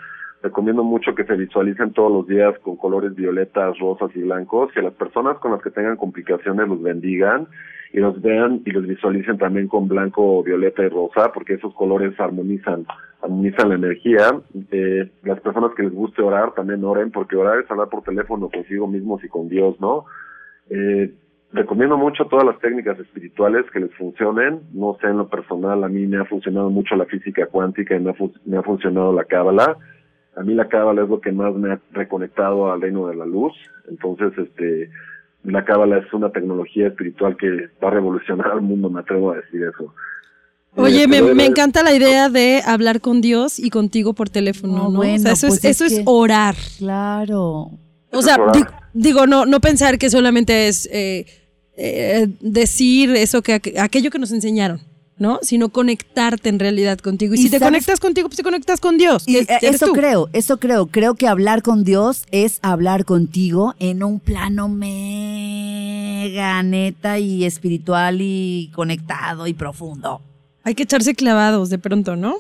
Recomiendo 0.44 0.84
mucho 0.84 1.16
que 1.16 1.24
se 1.24 1.36
visualicen 1.38 1.94
todos 1.94 2.12
los 2.12 2.28
días 2.28 2.54
con 2.60 2.76
colores 2.76 3.16
violetas, 3.16 3.80
rosas 3.80 4.12
y 4.14 4.22
blancos, 4.24 4.72
que 4.74 4.82
las 4.82 4.94
personas 4.94 5.38
con 5.38 5.52
las 5.54 5.62
que 5.62 5.72
tengan 5.72 5.96
complicaciones 5.96 6.68
los 6.68 6.82
bendigan 6.82 7.48
y 7.94 8.00
los 8.00 8.22
vean 8.22 8.62
y 8.66 8.72
los 8.72 8.86
visualicen 8.86 9.38
también 9.38 9.70
con 9.70 9.88
blanco, 9.88 10.44
violeta 10.44 10.84
y 10.84 10.90
rosa, 10.90 11.32
porque 11.34 11.54
esos 11.54 11.74
colores 11.76 12.20
armonizan, 12.20 12.86
armonizan 13.22 13.70
la 13.70 13.76
energía. 13.76 14.32
Eh, 14.72 15.10
las 15.24 15.40
personas 15.40 15.72
que 15.76 15.84
les 15.84 15.94
guste 15.94 16.22
orar 16.22 16.54
también 16.56 16.84
oren, 16.84 17.10
porque 17.12 17.38
orar 17.38 17.60
es 17.60 17.72
hablar 17.72 17.88
por 17.88 18.04
teléfono 18.04 18.50
consigo 18.50 18.86
mismos 18.86 19.24
y 19.24 19.30
con 19.30 19.48
Dios, 19.48 19.80
¿no? 19.80 20.04
Eh, 20.70 21.14
recomiendo 21.54 21.96
mucho 21.96 22.26
todas 22.26 22.46
las 22.46 22.60
técnicas 22.60 23.00
espirituales 23.00 23.64
que 23.72 23.80
les 23.80 23.94
funcionen. 23.96 24.60
No 24.74 24.98
sé, 25.00 25.08
en 25.08 25.20
lo 25.20 25.30
personal, 25.30 25.84
a 25.86 25.88
mí 25.88 26.06
me 26.06 26.18
ha 26.18 26.26
funcionado 26.26 26.70
mucho 26.70 26.96
la 26.98 27.06
física 27.06 27.46
cuántica 27.46 27.96
y 27.96 28.00
me 28.02 28.10
ha, 28.10 28.14
fu- 28.14 28.34
me 28.46 28.58
ha 28.58 28.64
funcionado 28.64 29.14
la 29.14 29.24
cábala. 29.24 29.78
A 30.36 30.42
mí 30.42 30.54
la 30.54 30.68
cábala 30.68 31.04
es 31.04 31.10
lo 31.10 31.22
que 31.22 31.32
más 31.32 31.54
me 31.54 31.72
ha 31.74 31.80
reconectado 31.92 32.72
al 32.72 32.82
reino 32.82 33.08
de 33.08 33.16
la 33.16 33.26
luz. 33.26 33.54
Entonces, 33.90 34.32
este, 34.38 34.90
la 35.44 35.64
cábala 35.64 35.98
es 36.00 36.12
una 36.14 36.32
tecnología 36.32 36.88
espiritual 36.88 37.38
que 37.38 37.50
va 37.84 37.90
a 37.90 37.92
revolucionar 37.92 38.52
al 38.52 38.62
mundo, 38.62 38.90
me 38.90 39.02
atrevo 39.02 39.32
a 39.32 39.36
decir 39.38 39.62
eso. 39.64 39.94
Oye, 40.76 41.04
Eh, 41.04 41.08
me, 41.36 41.46
encanta 41.46 41.84
la 41.84 41.94
idea 41.94 42.30
de 42.30 42.62
hablar 42.66 43.00
con 43.00 43.22
Dios 43.22 43.60
y 43.60 43.70
contigo 43.70 44.14
por 44.14 44.30
teléfono, 44.30 44.74
No, 44.76 44.90
¿no? 44.90 44.98
bueno, 44.98 45.16
o 45.16 45.20
sea, 45.20 45.32
eso, 45.34 45.48
pues 45.50 45.64
es, 45.66 45.82
eso 45.82 45.86
es 45.86 46.02
orar. 46.06 46.56
Claro. 46.80 47.70
O 48.12 48.22
sea, 48.24 48.38
di- 48.54 48.64
digo, 48.94 49.28
no, 49.28 49.46
no 49.46 49.60
pensar 49.60 50.00
que 50.00 50.10
solamente 50.10 50.68
es 50.68 50.90
eh, 50.92 51.26
eh, 51.78 52.28
decir 52.42 53.12
eso 53.12 53.44
que 53.44 53.62
aqu- 53.62 53.80
aquello 53.80 54.10
que 54.10 54.18
nos 54.18 54.32
enseñaron, 54.32 54.80
¿no? 55.18 55.40
Sino 55.42 55.70
conectarte 55.70 56.50
en 56.50 56.60
realidad 56.60 56.98
contigo. 57.00 57.34
Y, 57.34 57.40
Y 57.40 57.44
si 57.44 57.50
te 57.50 57.60
sabes- 57.60 57.68
conectas 57.72 58.00
contigo, 58.00 58.28
pues 58.30 58.38
te 58.38 58.44
conectas 58.44 58.80
con 58.82 58.98
Dios. 58.98 59.28
Y 59.28 59.38
eh, 59.38 59.48
eso 59.62 59.88
tú. 59.88 59.94
creo, 59.94 60.30
eso 60.34 60.58
creo. 60.58 60.88
Creo 60.88 61.16
que 61.16 61.28
hablar 61.28 61.62
con 61.62 61.84
Dios 61.84 62.26
es 62.32 62.60
hablar 62.62 63.06
contigo 63.06 63.76
en 63.80 64.04
un 64.04 64.20
plano 64.20 64.68
mega 64.70 66.62
neta 66.64 67.20
y 67.20 67.46
espiritual 67.46 68.18
y 68.22 68.72
conectado 68.74 69.48
y 69.48 69.54
profundo. 69.54 70.22
Hay 70.64 70.76
que 70.76 70.84
echarse 70.84 71.14
clavados 71.16 71.70
de 71.70 71.78
pronto, 71.78 72.16
¿no? 72.16 72.36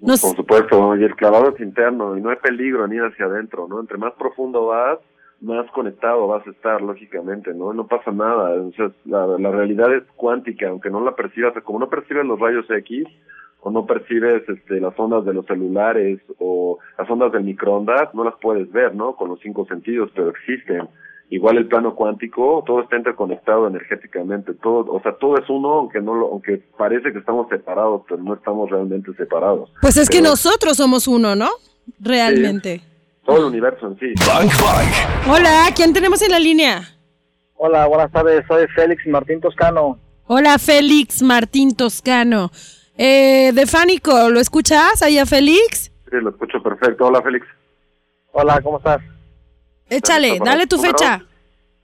Nos- 0.00 0.20
Por 0.22 0.34
supuesto, 0.36 0.96
y 0.96 1.04
el 1.04 1.14
clavado 1.14 1.54
es 1.54 1.60
interno 1.60 2.16
y 2.16 2.22
no 2.22 2.30
hay 2.30 2.36
peligro 2.36 2.86
ni 2.88 2.96
hacia 2.96 3.26
adentro, 3.26 3.66
¿no? 3.68 3.80
Entre 3.80 3.98
más 3.98 4.12
profundo 4.18 4.66
vas, 4.66 4.98
más 5.40 5.70
conectado 5.72 6.26
vas 6.26 6.46
a 6.46 6.50
estar, 6.50 6.82
lógicamente, 6.82 7.54
¿no? 7.54 7.72
No 7.72 7.86
pasa 7.86 8.10
nada, 8.12 8.50
o 8.60 8.72
sea, 8.72 8.90
la, 9.04 9.26
la 9.38 9.50
realidad 9.50 9.94
es 9.94 10.04
cuántica, 10.16 10.68
aunque 10.68 10.90
no 10.90 11.00
la 11.00 11.16
percibas, 11.16 11.54
como 11.64 11.78
no 11.78 11.88
percibes 11.88 12.26
los 12.26 12.38
rayos 12.38 12.70
X, 12.70 13.06
o 13.62 13.70
no 13.70 13.86
percibes 13.86 14.42
este, 14.48 14.80
las 14.80 14.98
ondas 14.98 15.24
de 15.24 15.34
los 15.34 15.46
celulares 15.46 16.20
o 16.38 16.78
las 16.98 17.08
ondas 17.10 17.32
del 17.32 17.44
microondas, 17.44 18.14
no 18.14 18.24
las 18.24 18.34
puedes 18.40 18.70
ver, 18.72 18.94
¿no? 18.94 19.14
Con 19.16 19.28
los 19.28 19.40
cinco 19.40 19.66
sentidos, 19.66 20.10
pero 20.14 20.30
existen. 20.30 20.88
Igual 21.28 21.58
el 21.58 21.68
plano 21.68 21.94
cuántico, 21.94 22.64
todo 22.66 22.82
está 22.82 22.96
interconectado 22.96 23.68
energéticamente, 23.68 24.52
todo, 24.54 24.92
o 24.92 25.00
sea, 25.00 25.12
todo 25.12 25.38
es 25.38 25.48
uno, 25.48 25.74
aunque 25.74 26.00
no 26.00 26.14
lo, 26.14 26.26
aunque 26.32 26.60
parece 26.76 27.12
que 27.12 27.18
estamos 27.18 27.48
separados, 27.48 28.02
pero 28.08 28.20
no 28.20 28.34
estamos 28.34 28.68
realmente 28.68 29.12
separados. 29.14 29.72
Pues 29.80 29.96
es 29.96 30.10
que 30.10 30.22
nosotros 30.22 30.76
somos 30.76 31.06
uno, 31.06 31.36
¿no? 31.36 31.48
Realmente. 32.00 32.82
Todo 33.30 33.42
el 33.42 33.44
universo 33.44 33.86
en 33.86 33.96
sí. 34.00 34.12
Bang 34.26 34.50
Bang. 34.60 35.32
Hola, 35.32 35.68
¿quién 35.76 35.92
tenemos 35.92 36.20
en 36.20 36.32
la 36.32 36.40
línea? 36.40 36.82
Hola, 37.54 37.86
buenas 37.86 38.10
tardes. 38.10 38.44
Soy 38.48 38.66
Félix 38.74 39.06
Martín 39.06 39.40
Toscano. 39.40 40.00
Hola, 40.26 40.58
Félix 40.58 41.22
Martín 41.22 41.76
Toscano. 41.76 42.50
Eh, 42.98 43.52
de 43.54 43.66
Fánico, 43.66 44.30
¿lo 44.30 44.40
escuchas 44.40 45.00
ahí 45.02 45.16
a 45.16 45.26
Félix? 45.26 45.92
Sí, 46.10 46.16
lo 46.20 46.30
escucho 46.30 46.60
perfecto. 46.60 47.06
Hola, 47.06 47.22
Félix. 47.22 47.46
Hola, 48.32 48.60
¿cómo 48.62 48.78
estás? 48.78 49.00
Échale, 49.88 50.30
¿Listo 50.30 50.44
para 50.44 50.50
dale 50.56 50.66
tu 50.66 50.78
fecha. 50.78 51.24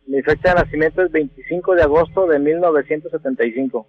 Mi 0.08 0.22
fecha 0.22 0.48
de 0.48 0.54
nacimiento 0.56 1.02
es 1.02 1.12
25 1.12 1.76
de 1.76 1.82
agosto 1.82 2.26
de 2.26 2.40
1975. 2.40 3.86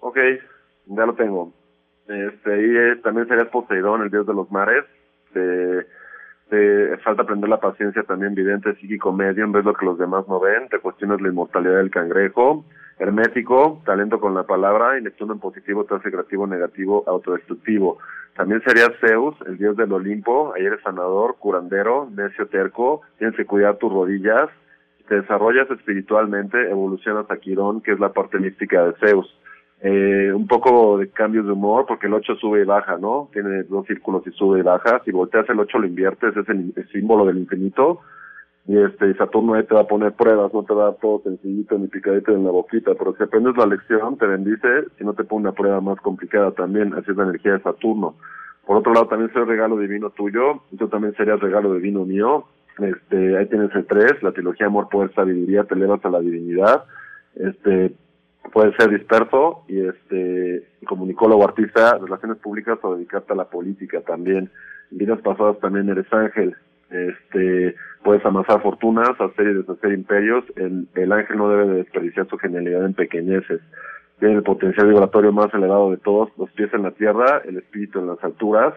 Ok, 0.00 0.18
ya 0.84 1.06
lo 1.06 1.14
tengo. 1.14 1.54
Este, 2.06 2.50
y 2.60 2.76
eh, 2.76 2.96
también 3.02 3.26
serías 3.26 3.48
Poseidón, 3.48 4.02
el 4.02 4.10
dios 4.10 4.26
de 4.26 4.34
los 4.34 4.50
mares. 4.50 4.84
Te, 5.32 5.86
te 6.50 6.96
falta 6.98 7.22
aprender 7.22 7.48
la 7.48 7.60
paciencia 7.60 8.02
también, 8.04 8.34
vidente, 8.34 8.74
psíquico, 8.76 9.12
medium, 9.12 9.52
ves 9.52 9.64
lo 9.64 9.74
que 9.74 9.86
los 9.86 9.98
demás 9.98 10.26
no 10.28 10.40
ven, 10.40 10.68
te 10.68 10.78
cuestionas 10.78 11.20
la 11.20 11.28
inmortalidad 11.28 11.76
del 11.76 11.90
cangrejo. 11.90 12.64
Hermético, 12.98 13.80
talento 13.84 14.18
con 14.18 14.34
la 14.34 14.42
palabra, 14.42 14.98
y 14.98 15.02
Neptuno 15.02 15.34
en 15.34 15.38
positivo, 15.38 15.84
te 15.84 15.94
hace 15.94 16.10
creativo, 16.10 16.46
negativo, 16.46 17.04
autodestructivo. 17.06 17.98
También 18.34 18.62
serías 18.62 18.90
Zeus, 19.00 19.36
el 19.46 19.56
dios 19.58 19.76
del 19.76 19.92
Olimpo, 19.92 20.52
ahí 20.54 20.64
eres 20.64 20.80
sanador, 20.82 21.36
curandero, 21.38 22.08
necio 22.14 22.46
terco, 22.48 23.02
tienes 23.18 23.36
que 23.36 23.44
cuidar 23.44 23.76
tus 23.76 23.92
rodillas, 23.92 24.48
te 25.08 25.20
desarrollas 25.20 25.70
espiritualmente, 25.70 26.70
evolucionas 26.70 27.30
a 27.30 27.36
Quirón, 27.36 27.80
que 27.80 27.92
es 27.92 28.00
la 28.00 28.12
parte 28.12 28.38
mística 28.38 28.84
de 28.84 28.94
Zeus. 29.00 29.38
Eh, 29.80 30.32
un 30.34 30.48
poco 30.48 30.98
de 30.98 31.08
cambios 31.10 31.46
de 31.46 31.52
humor, 31.52 31.86
porque 31.86 32.08
el 32.08 32.14
8 32.14 32.34
sube 32.36 32.62
y 32.62 32.64
baja, 32.64 32.98
¿no? 32.98 33.28
Tiene 33.32 33.62
dos 33.62 33.86
círculos 33.86 34.26
y 34.26 34.30
sube 34.32 34.58
y 34.58 34.62
baja. 34.62 35.00
Si 35.04 35.12
volteas 35.12 35.48
el 35.48 35.60
8 35.60 35.78
lo 35.78 35.86
inviertes, 35.86 36.36
es 36.36 36.48
el, 36.48 36.74
símbolo 36.90 37.24
del 37.26 37.38
infinito. 37.38 38.00
Y 38.66 38.76
este, 38.76 39.14
Saturno 39.14 39.54
ahí 39.54 39.62
te 39.64 39.74
va 39.74 39.82
a 39.82 39.86
poner 39.86 40.12
pruebas, 40.12 40.52
no 40.52 40.64
te 40.64 40.74
va 40.74 40.82
a 40.82 40.86
dar 40.86 40.96
todo 41.00 41.22
sencillito 41.22 41.78
ni 41.78 41.86
picadito 41.86 42.32
en 42.32 42.44
la 42.44 42.50
boquita, 42.50 42.94
pero 42.98 43.14
si 43.16 43.22
aprendes 43.22 43.56
la 43.56 43.66
lección, 43.66 44.18
te 44.18 44.26
bendice, 44.26 44.84
si 44.98 45.04
no 45.04 45.14
te 45.14 45.24
pone 45.24 45.42
una 45.42 45.52
prueba 45.52 45.80
más 45.80 45.98
complicada 46.00 46.50
también, 46.50 46.92
así 46.92 47.10
es 47.10 47.16
la 47.16 47.22
energía 47.22 47.52
de 47.52 47.62
Saturno. 47.62 48.16
Por 48.66 48.76
otro 48.76 48.92
lado, 48.92 49.06
también 49.06 49.32
soy 49.32 49.44
regalo 49.44 49.78
divino 49.78 50.10
tuyo, 50.10 50.60
yo 50.72 50.88
también 50.88 51.14
sería 51.14 51.36
regalo 51.36 51.72
divino 51.72 52.04
mío. 52.04 52.44
Este, 52.78 53.38
ahí 53.38 53.46
tienes 53.46 53.74
el 53.74 53.86
3, 53.86 54.22
la 54.22 54.32
trilogía 54.32 54.66
Amor, 54.66 54.90
Poder, 54.90 55.14
Sabiduría, 55.14 55.64
te 55.64 55.74
elevas 55.74 56.04
a 56.04 56.10
la 56.10 56.20
divinidad. 56.20 56.84
Este, 57.36 57.94
puedes 58.52 58.74
ser 58.76 58.90
disperso 58.90 59.64
y 59.68 59.80
este 59.80 60.64
comunicólogo, 60.86 61.44
artista, 61.44 61.98
relaciones 61.98 62.38
públicas 62.38 62.78
o 62.82 62.94
dedicarte 62.94 63.32
a 63.32 63.36
la 63.36 63.44
política 63.44 64.00
también. 64.02 64.50
En 64.90 64.98
vidas 64.98 65.20
pasadas 65.20 65.58
también 65.60 65.88
eres 65.88 66.10
ángel. 66.12 66.56
Este, 66.90 67.74
puedes 68.02 68.24
amasar 68.24 68.62
fortunas, 68.62 69.10
hacer 69.20 69.48
y 69.48 69.54
deshacer 69.54 69.92
imperios. 69.92 70.44
El, 70.56 70.88
el 70.94 71.12
ángel 71.12 71.36
no 71.36 71.50
debe 71.50 71.66
de 71.66 71.74
desperdiciar 71.76 72.28
su 72.28 72.38
genialidad 72.38 72.84
en 72.84 72.94
pequeñeces. 72.94 73.60
Tiene 74.18 74.36
el 74.36 74.42
potencial 74.42 74.88
vibratorio 74.88 75.32
más 75.32 75.52
elevado 75.54 75.90
de 75.90 75.98
todos, 75.98 76.30
los 76.38 76.50
pies 76.52 76.72
en 76.74 76.82
la 76.82 76.90
tierra, 76.92 77.42
el 77.44 77.58
espíritu 77.58 78.00
en 78.00 78.08
las 78.08 78.22
alturas. 78.24 78.74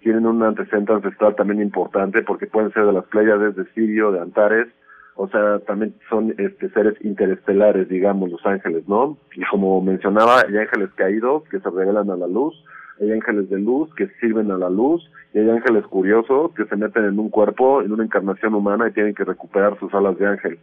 Tienen 0.00 0.26
un 0.26 0.42
antecedente 0.42 0.92
ancestral 0.92 1.34
también 1.34 1.62
importante 1.62 2.22
porque 2.22 2.46
pueden 2.46 2.72
ser 2.72 2.84
de 2.84 2.92
las 2.92 3.04
playas 3.06 3.56
de 3.56 3.64
Sirio, 3.74 4.12
de 4.12 4.20
Antares, 4.20 4.68
o 5.16 5.28
sea, 5.28 5.60
también 5.60 5.94
son 6.08 6.34
este 6.38 6.68
seres 6.70 6.94
interestelares, 7.04 7.88
digamos, 7.88 8.30
los 8.30 8.44
ángeles, 8.44 8.86
¿no? 8.88 9.16
Y 9.34 9.44
como 9.44 9.80
mencionaba, 9.80 10.40
hay 10.40 10.56
ángeles 10.56 10.90
caídos 10.96 11.44
que 11.50 11.60
se 11.60 11.70
revelan 11.70 12.10
a 12.10 12.16
la 12.16 12.26
luz, 12.26 12.54
hay 13.00 13.12
ángeles 13.12 13.48
de 13.48 13.58
luz 13.58 13.92
que 13.94 14.08
sirven 14.20 14.50
a 14.50 14.58
la 14.58 14.70
luz, 14.70 15.08
y 15.32 15.38
hay 15.38 15.50
ángeles 15.50 15.84
curiosos 15.86 16.52
que 16.54 16.64
se 16.64 16.76
meten 16.76 17.04
en 17.04 17.18
un 17.18 17.28
cuerpo, 17.28 17.82
en 17.82 17.92
una 17.92 18.04
encarnación 18.04 18.54
humana 18.54 18.88
y 18.88 18.92
tienen 18.92 19.14
que 19.14 19.24
recuperar 19.24 19.78
sus 19.78 19.92
alas 19.94 20.18
de 20.18 20.26
ángel. 20.26 20.58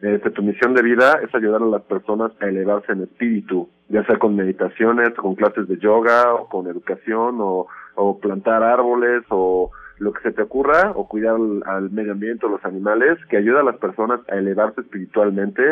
Este, 0.00 0.30
tu 0.30 0.42
misión 0.42 0.74
de 0.74 0.82
vida 0.82 1.18
es 1.22 1.34
ayudar 1.34 1.62
a 1.62 1.66
las 1.66 1.82
personas 1.82 2.30
a 2.40 2.46
elevarse 2.46 2.92
en 2.92 3.02
espíritu, 3.02 3.68
ya 3.88 4.04
sea 4.04 4.18
con 4.18 4.36
meditaciones, 4.36 5.10
con 5.14 5.34
clases 5.34 5.66
de 5.68 5.78
yoga, 5.78 6.34
o 6.34 6.48
con 6.48 6.66
educación, 6.66 7.38
o, 7.40 7.66
o 7.94 8.18
plantar 8.18 8.62
árboles, 8.62 9.22
o 9.30 9.70
lo 9.98 10.12
que 10.12 10.22
se 10.22 10.32
te 10.32 10.42
ocurra, 10.42 10.92
o 10.94 11.08
cuidar 11.08 11.36
al, 11.36 11.62
al 11.66 11.90
medio 11.90 12.12
ambiente 12.12 12.46
o 12.46 12.48
los 12.48 12.64
animales, 12.64 13.18
que 13.28 13.36
ayuda 13.36 13.60
a 13.60 13.64
las 13.64 13.76
personas 13.76 14.20
a 14.28 14.36
elevarse 14.36 14.80
espiritualmente. 14.80 15.62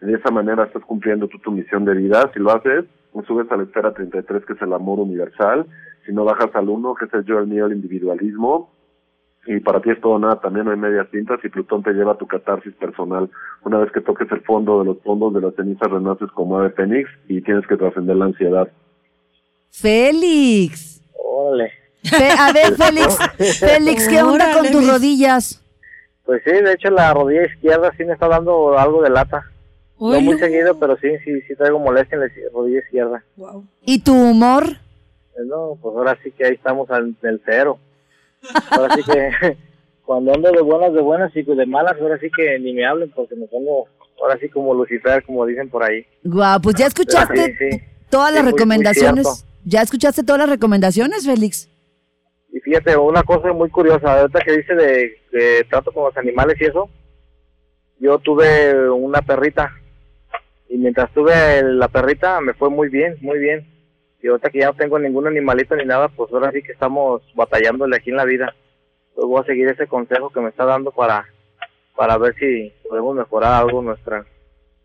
De 0.00 0.14
esa 0.14 0.30
manera 0.30 0.64
estás 0.64 0.82
cumpliendo 0.84 1.28
tú 1.28 1.38
tu 1.38 1.52
misión 1.52 1.84
de 1.84 1.94
vida. 1.94 2.30
Si 2.32 2.40
lo 2.40 2.50
haces, 2.52 2.84
subes 3.26 3.50
a 3.50 3.56
la 3.56 3.64
esfera 3.64 3.92
33, 3.92 4.44
que 4.44 4.52
es 4.54 4.62
el 4.62 4.72
amor 4.72 4.98
universal. 5.00 5.66
Si 6.06 6.12
no 6.12 6.24
bajas 6.24 6.50
al 6.54 6.68
1, 6.68 6.94
que 6.94 7.04
es 7.04 7.14
el 7.14 7.24
yo, 7.24 7.38
el 7.38 7.46
mío, 7.46 7.66
el 7.66 7.72
individualismo. 7.72 8.70
Y 9.46 9.58
para 9.60 9.80
ti 9.80 9.90
es 9.90 10.00
todo 10.00 10.18
nada, 10.20 10.40
también 10.40 10.66
no 10.66 10.70
hay 10.70 10.76
medias 10.76 11.10
tintas 11.10 11.44
y 11.44 11.48
Plutón 11.48 11.82
te 11.82 11.92
lleva 11.92 12.12
a 12.12 12.18
tu 12.18 12.28
catarsis 12.28 12.74
personal. 12.74 13.28
Una 13.64 13.78
vez 13.78 13.90
que 13.90 14.00
toques 14.00 14.30
el 14.30 14.40
fondo 14.42 14.78
de 14.78 14.84
los 14.84 15.02
fondos 15.02 15.34
de 15.34 15.40
las 15.40 15.54
cenizas, 15.56 15.90
renaces 15.90 16.30
como 16.30 16.58
ave 16.58 16.70
fénix 16.70 17.10
y 17.26 17.40
tienes 17.40 17.66
que 17.66 17.76
trascender 17.76 18.16
la 18.16 18.26
ansiedad. 18.26 18.68
Félix. 19.70 21.02
Órale. 21.14 21.81
A 22.38 22.52
ver, 22.52 22.74
Félix, 22.76 23.16
Félix, 23.58 24.08
¿qué 24.08 24.22
onda 24.22 24.52
con 24.52 24.70
tus 24.70 24.86
rodillas? 24.88 25.62
Pues 26.24 26.42
sí, 26.44 26.50
de 26.52 26.72
hecho 26.72 26.90
la 26.90 27.12
rodilla 27.12 27.44
izquierda 27.46 27.92
sí 27.96 28.04
me 28.04 28.12
está 28.14 28.28
dando 28.28 28.78
algo 28.78 29.02
de 29.02 29.10
lata. 29.10 29.44
No 30.00 30.08
Oilo. 30.08 30.20
muy 30.22 30.38
seguido, 30.38 30.78
pero 30.80 30.96
sí, 30.96 31.08
sí, 31.24 31.40
sí 31.42 31.54
traigo 31.54 31.78
molestia 31.78 32.16
en 32.16 32.22
la 32.22 32.30
rodilla 32.52 32.78
izquierda. 32.80 33.24
Guau. 33.36 33.64
¿Y 33.84 34.00
tu 34.00 34.12
humor? 34.14 34.64
Eh, 35.36 35.42
No, 35.46 35.78
pues 35.80 35.94
ahora 35.96 36.18
sí 36.24 36.32
que 36.32 36.46
ahí 36.46 36.54
estamos 36.54 36.90
al 36.90 37.14
del 37.22 37.40
cero. 37.44 37.78
Ahora 38.70 38.96
sí 38.96 39.02
que 39.04 39.56
cuando 40.04 40.34
ando 40.34 40.50
de 40.50 40.60
buenas, 40.60 40.92
de 40.92 41.00
buenas 41.00 41.30
y 41.36 41.42
de 41.42 41.66
malas, 41.66 41.94
ahora 42.00 42.18
sí 42.18 42.28
que 42.34 42.58
ni 42.58 42.72
me 42.72 42.84
hablen 42.84 43.10
porque 43.14 43.36
me 43.36 43.46
pongo, 43.46 43.86
ahora 44.20 44.36
sí 44.40 44.48
como 44.48 44.74
Lucifer, 44.74 45.22
como 45.24 45.46
dicen 45.46 45.68
por 45.70 45.84
ahí. 45.84 46.04
Guau, 46.24 46.60
pues 46.60 46.74
ya 46.76 46.86
escuchaste 46.86 47.56
Sí, 47.58 47.70
sí. 47.70 47.82
todas 48.10 48.30
Sí, 48.30 48.34
las 48.34 48.42
muy- 48.44 48.52
muy 48.52 48.58
recomendaciones. 48.58 49.44
¿Ya 49.64 49.82
escuchaste 49.82 50.24
todas 50.24 50.40
las 50.40 50.48
recomendaciones, 50.50 51.24
Félix? 51.24 51.68
Y 52.52 52.60
fíjate, 52.60 52.96
una 52.96 53.22
cosa 53.22 53.52
muy 53.52 53.70
curiosa, 53.70 54.20
ahorita 54.20 54.40
que 54.40 54.56
dice 54.58 54.74
de 54.74 55.16
que 55.30 55.66
trato 55.70 55.90
con 55.90 56.04
los 56.04 56.16
animales 56.18 56.60
y 56.60 56.64
eso, 56.66 56.88
yo 57.98 58.18
tuve 58.18 58.90
una 58.90 59.22
perrita 59.22 59.72
y 60.68 60.76
mientras 60.76 61.10
tuve 61.12 61.62
la 61.62 61.88
perrita 61.88 62.40
me 62.40 62.52
fue 62.52 62.68
muy 62.68 62.88
bien, 62.88 63.16
muy 63.22 63.38
bien. 63.38 63.66
Y 64.22 64.28
ahorita 64.28 64.50
que 64.50 64.60
ya 64.60 64.66
no 64.66 64.74
tengo 64.74 64.98
ningún 64.98 65.26
animalito 65.26 65.74
ni 65.76 65.84
nada, 65.84 66.08
pues 66.08 66.32
ahora 66.32 66.52
sí 66.52 66.62
que 66.62 66.72
estamos 66.72 67.22
batallándole 67.34 67.96
aquí 67.96 68.10
en 68.10 68.16
la 68.16 68.24
vida. 68.24 68.54
Pues 69.14 69.26
voy 69.26 69.40
a 69.40 69.44
seguir 69.44 69.68
ese 69.68 69.86
consejo 69.86 70.30
que 70.30 70.40
me 70.40 70.50
está 70.50 70.64
dando 70.64 70.90
para, 70.92 71.26
para 71.96 72.18
ver 72.18 72.34
si 72.36 72.72
podemos 72.88 73.16
mejorar 73.16 73.62
algo 73.62 73.80
en 73.80 73.86
nuestra, 73.86 74.24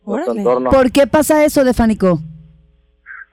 nuestro 0.06 0.34
entorno. 0.34 0.70
¿Por 0.72 0.92
qué 0.92 1.06
pasa 1.06 1.46
eso, 1.46 1.64
Defánico? 1.64 2.20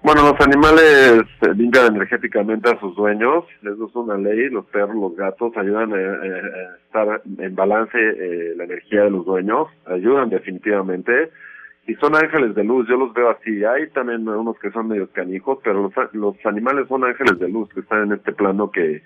Bueno, 0.05 0.21
los 0.23 0.39
animales 0.47 1.23
eh, 1.41 1.55
limpian 1.57 1.97
energéticamente 1.97 2.69
a 2.69 2.79
sus 2.79 2.95
dueños, 2.95 3.47
eso 3.63 3.87
es 3.87 3.95
una 3.95 4.19
ley, 4.19 4.51
los 4.51 4.67
perros, 4.67 4.95
los 4.95 5.17
gatos 5.17 5.57
ayudan 5.57 5.95
a, 5.95 5.97
eh, 5.97 6.43
a 6.43 6.77
estar 6.77 7.23
en 7.39 7.55
balance 7.55 7.97
eh, 7.99 8.53
la 8.55 8.65
energía 8.65 9.05
de 9.05 9.11
los 9.11 9.25
dueños, 9.25 9.69
ayudan 9.87 10.29
definitivamente, 10.29 11.31
y 11.87 11.95
son 11.95 12.15
ángeles 12.15 12.55
de 12.55 12.65
luz, 12.65 12.87
yo 12.87 12.99
los 12.99 13.15
veo 13.15 13.31
así, 13.31 13.65
hay 13.65 13.89
también 13.93 14.29
unos 14.29 14.59
que 14.59 14.71
son 14.73 14.89
medios 14.89 15.09
canijos, 15.09 15.61
pero 15.65 15.85
los, 15.85 15.95
los 16.13 16.37
animales 16.45 16.87
son 16.89 17.03
ángeles 17.05 17.39
de 17.39 17.49
luz 17.49 17.71
que 17.71 17.81
están 17.81 18.03
en 18.03 18.13
este 18.13 18.35
plano 18.35 18.71
que 18.71 19.03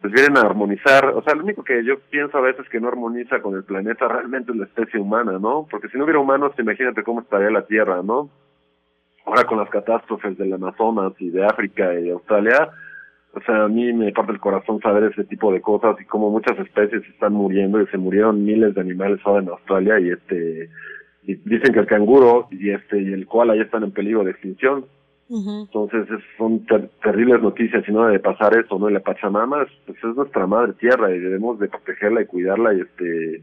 pues 0.00 0.12
vienen 0.12 0.36
a 0.36 0.40
armonizar, 0.40 1.10
o 1.10 1.22
sea, 1.22 1.36
lo 1.36 1.44
único 1.44 1.62
que 1.62 1.84
yo 1.84 2.00
pienso 2.10 2.38
a 2.38 2.40
veces 2.40 2.68
que 2.70 2.80
no 2.80 2.88
armoniza 2.88 3.40
con 3.40 3.54
el 3.54 3.62
planeta 3.62 4.08
realmente 4.08 4.50
es 4.50 4.58
la 4.58 4.64
especie 4.64 4.98
humana, 4.98 5.38
¿no? 5.38 5.68
Porque 5.70 5.88
si 5.90 5.96
no 5.96 6.02
hubiera 6.02 6.18
humanos, 6.18 6.54
imagínate 6.58 7.04
cómo 7.04 7.20
estaría 7.20 7.50
la 7.50 7.66
Tierra, 7.66 8.02
¿no? 8.02 8.30
Ahora 9.28 9.44
con 9.44 9.58
las 9.58 9.68
catástrofes 9.70 10.36
del 10.38 10.52
Amazonas 10.54 11.12
y 11.18 11.28
de 11.30 11.44
África 11.44 11.92
y 11.94 12.04
de 12.04 12.10
Australia, 12.12 12.70
o 13.34 13.40
sea, 13.42 13.64
a 13.64 13.68
mí 13.68 13.92
me 13.92 14.10
parte 14.12 14.32
el 14.32 14.40
corazón 14.40 14.80
saber 14.80 15.04
ese 15.12 15.24
tipo 15.24 15.52
de 15.52 15.60
cosas 15.60 16.00
y 16.00 16.04
cómo 16.06 16.30
muchas 16.30 16.58
especies 16.58 17.02
están 17.08 17.34
muriendo 17.34 17.80
y 17.80 17.86
se 17.88 17.98
murieron 17.98 18.42
miles 18.44 18.74
de 18.74 18.80
animales 18.80 19.20
ahora 19.24 19.42
en 19.42 19.48
Australia 19.50 20.00
y 20.00 20.10
este 20.10 20.70
y 21.24 21.34
dicen 21.34 21.74
que 21.74 21.80
el 21.80 21.86
canguro 21.86 22.48
y 22.50 22.70
este 22.70 23.00
y 23.02 23.12
el 23.12 23.26
koala 23.26 23.54
ya 23.54 23.62
están 23.62 23.84
en 23.84 23.92
peligro 23.92 24.24
de 24.24 24.30
extinción. 24.30 24.86
Entonces 25.64 26.08
es- 26.10 26.24
son 26.38 26.64
ter- 26.64 26.88
terribles 27.02 27.42
noticias 27.42 27.86
y 27.86 27.92
no 27.92 28.06
debe 28.06 28.18
pasar 28.18 28.56
eso, 28.56 28.78
¿no? 28.78 28.88
Y 28.88 28.94
la 28.94 29.00
Pachamama 29.00 29.62
es, 29.64 29.68
pues, 29.84 29.98
es 29.98 30.16
nuestra 30.16 30.46
madre 30.46 30.72
tierra 30.80 31.14
y 31.14 31.18
debemos 31.18 31.58
de 31.58 31.68
protegerla 31.68 32.22
y 32.22 32.26
cuidarla 32.26 32.72
y 32.72 32.80
este 32.80 33.42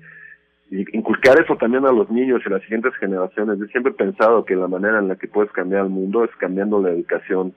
y 0.71 0.81
inculcar 0.97 1.39
eso 1.41 1.55
también 1.57 1.85
a 1.85 1.91
los 1.91 2.09
niños 2.09 2.41
y 2.45 2.49
las 2.49 2.61
siguientes 2.63 2.93
generaciones. 2.99 3.59
Yo 3.59 3.65
siempre 3.67 3.91
he 3.91 3.95
pensado 3.95 4.43
que 4.45 4.55
la 4.55 4.67
manera 4.67 4.99
en 4.99 5.07
la 5.07 5.15
que 5.15 5.27
puedes 5.27 5.51
cambiar 5.51 5.83
el 5.83 5.89
mundo 5.89 6.23
es 6.23 6.31
cambiando 6.39 6.81
la 6.81 6.89
educación. 6.89 7.53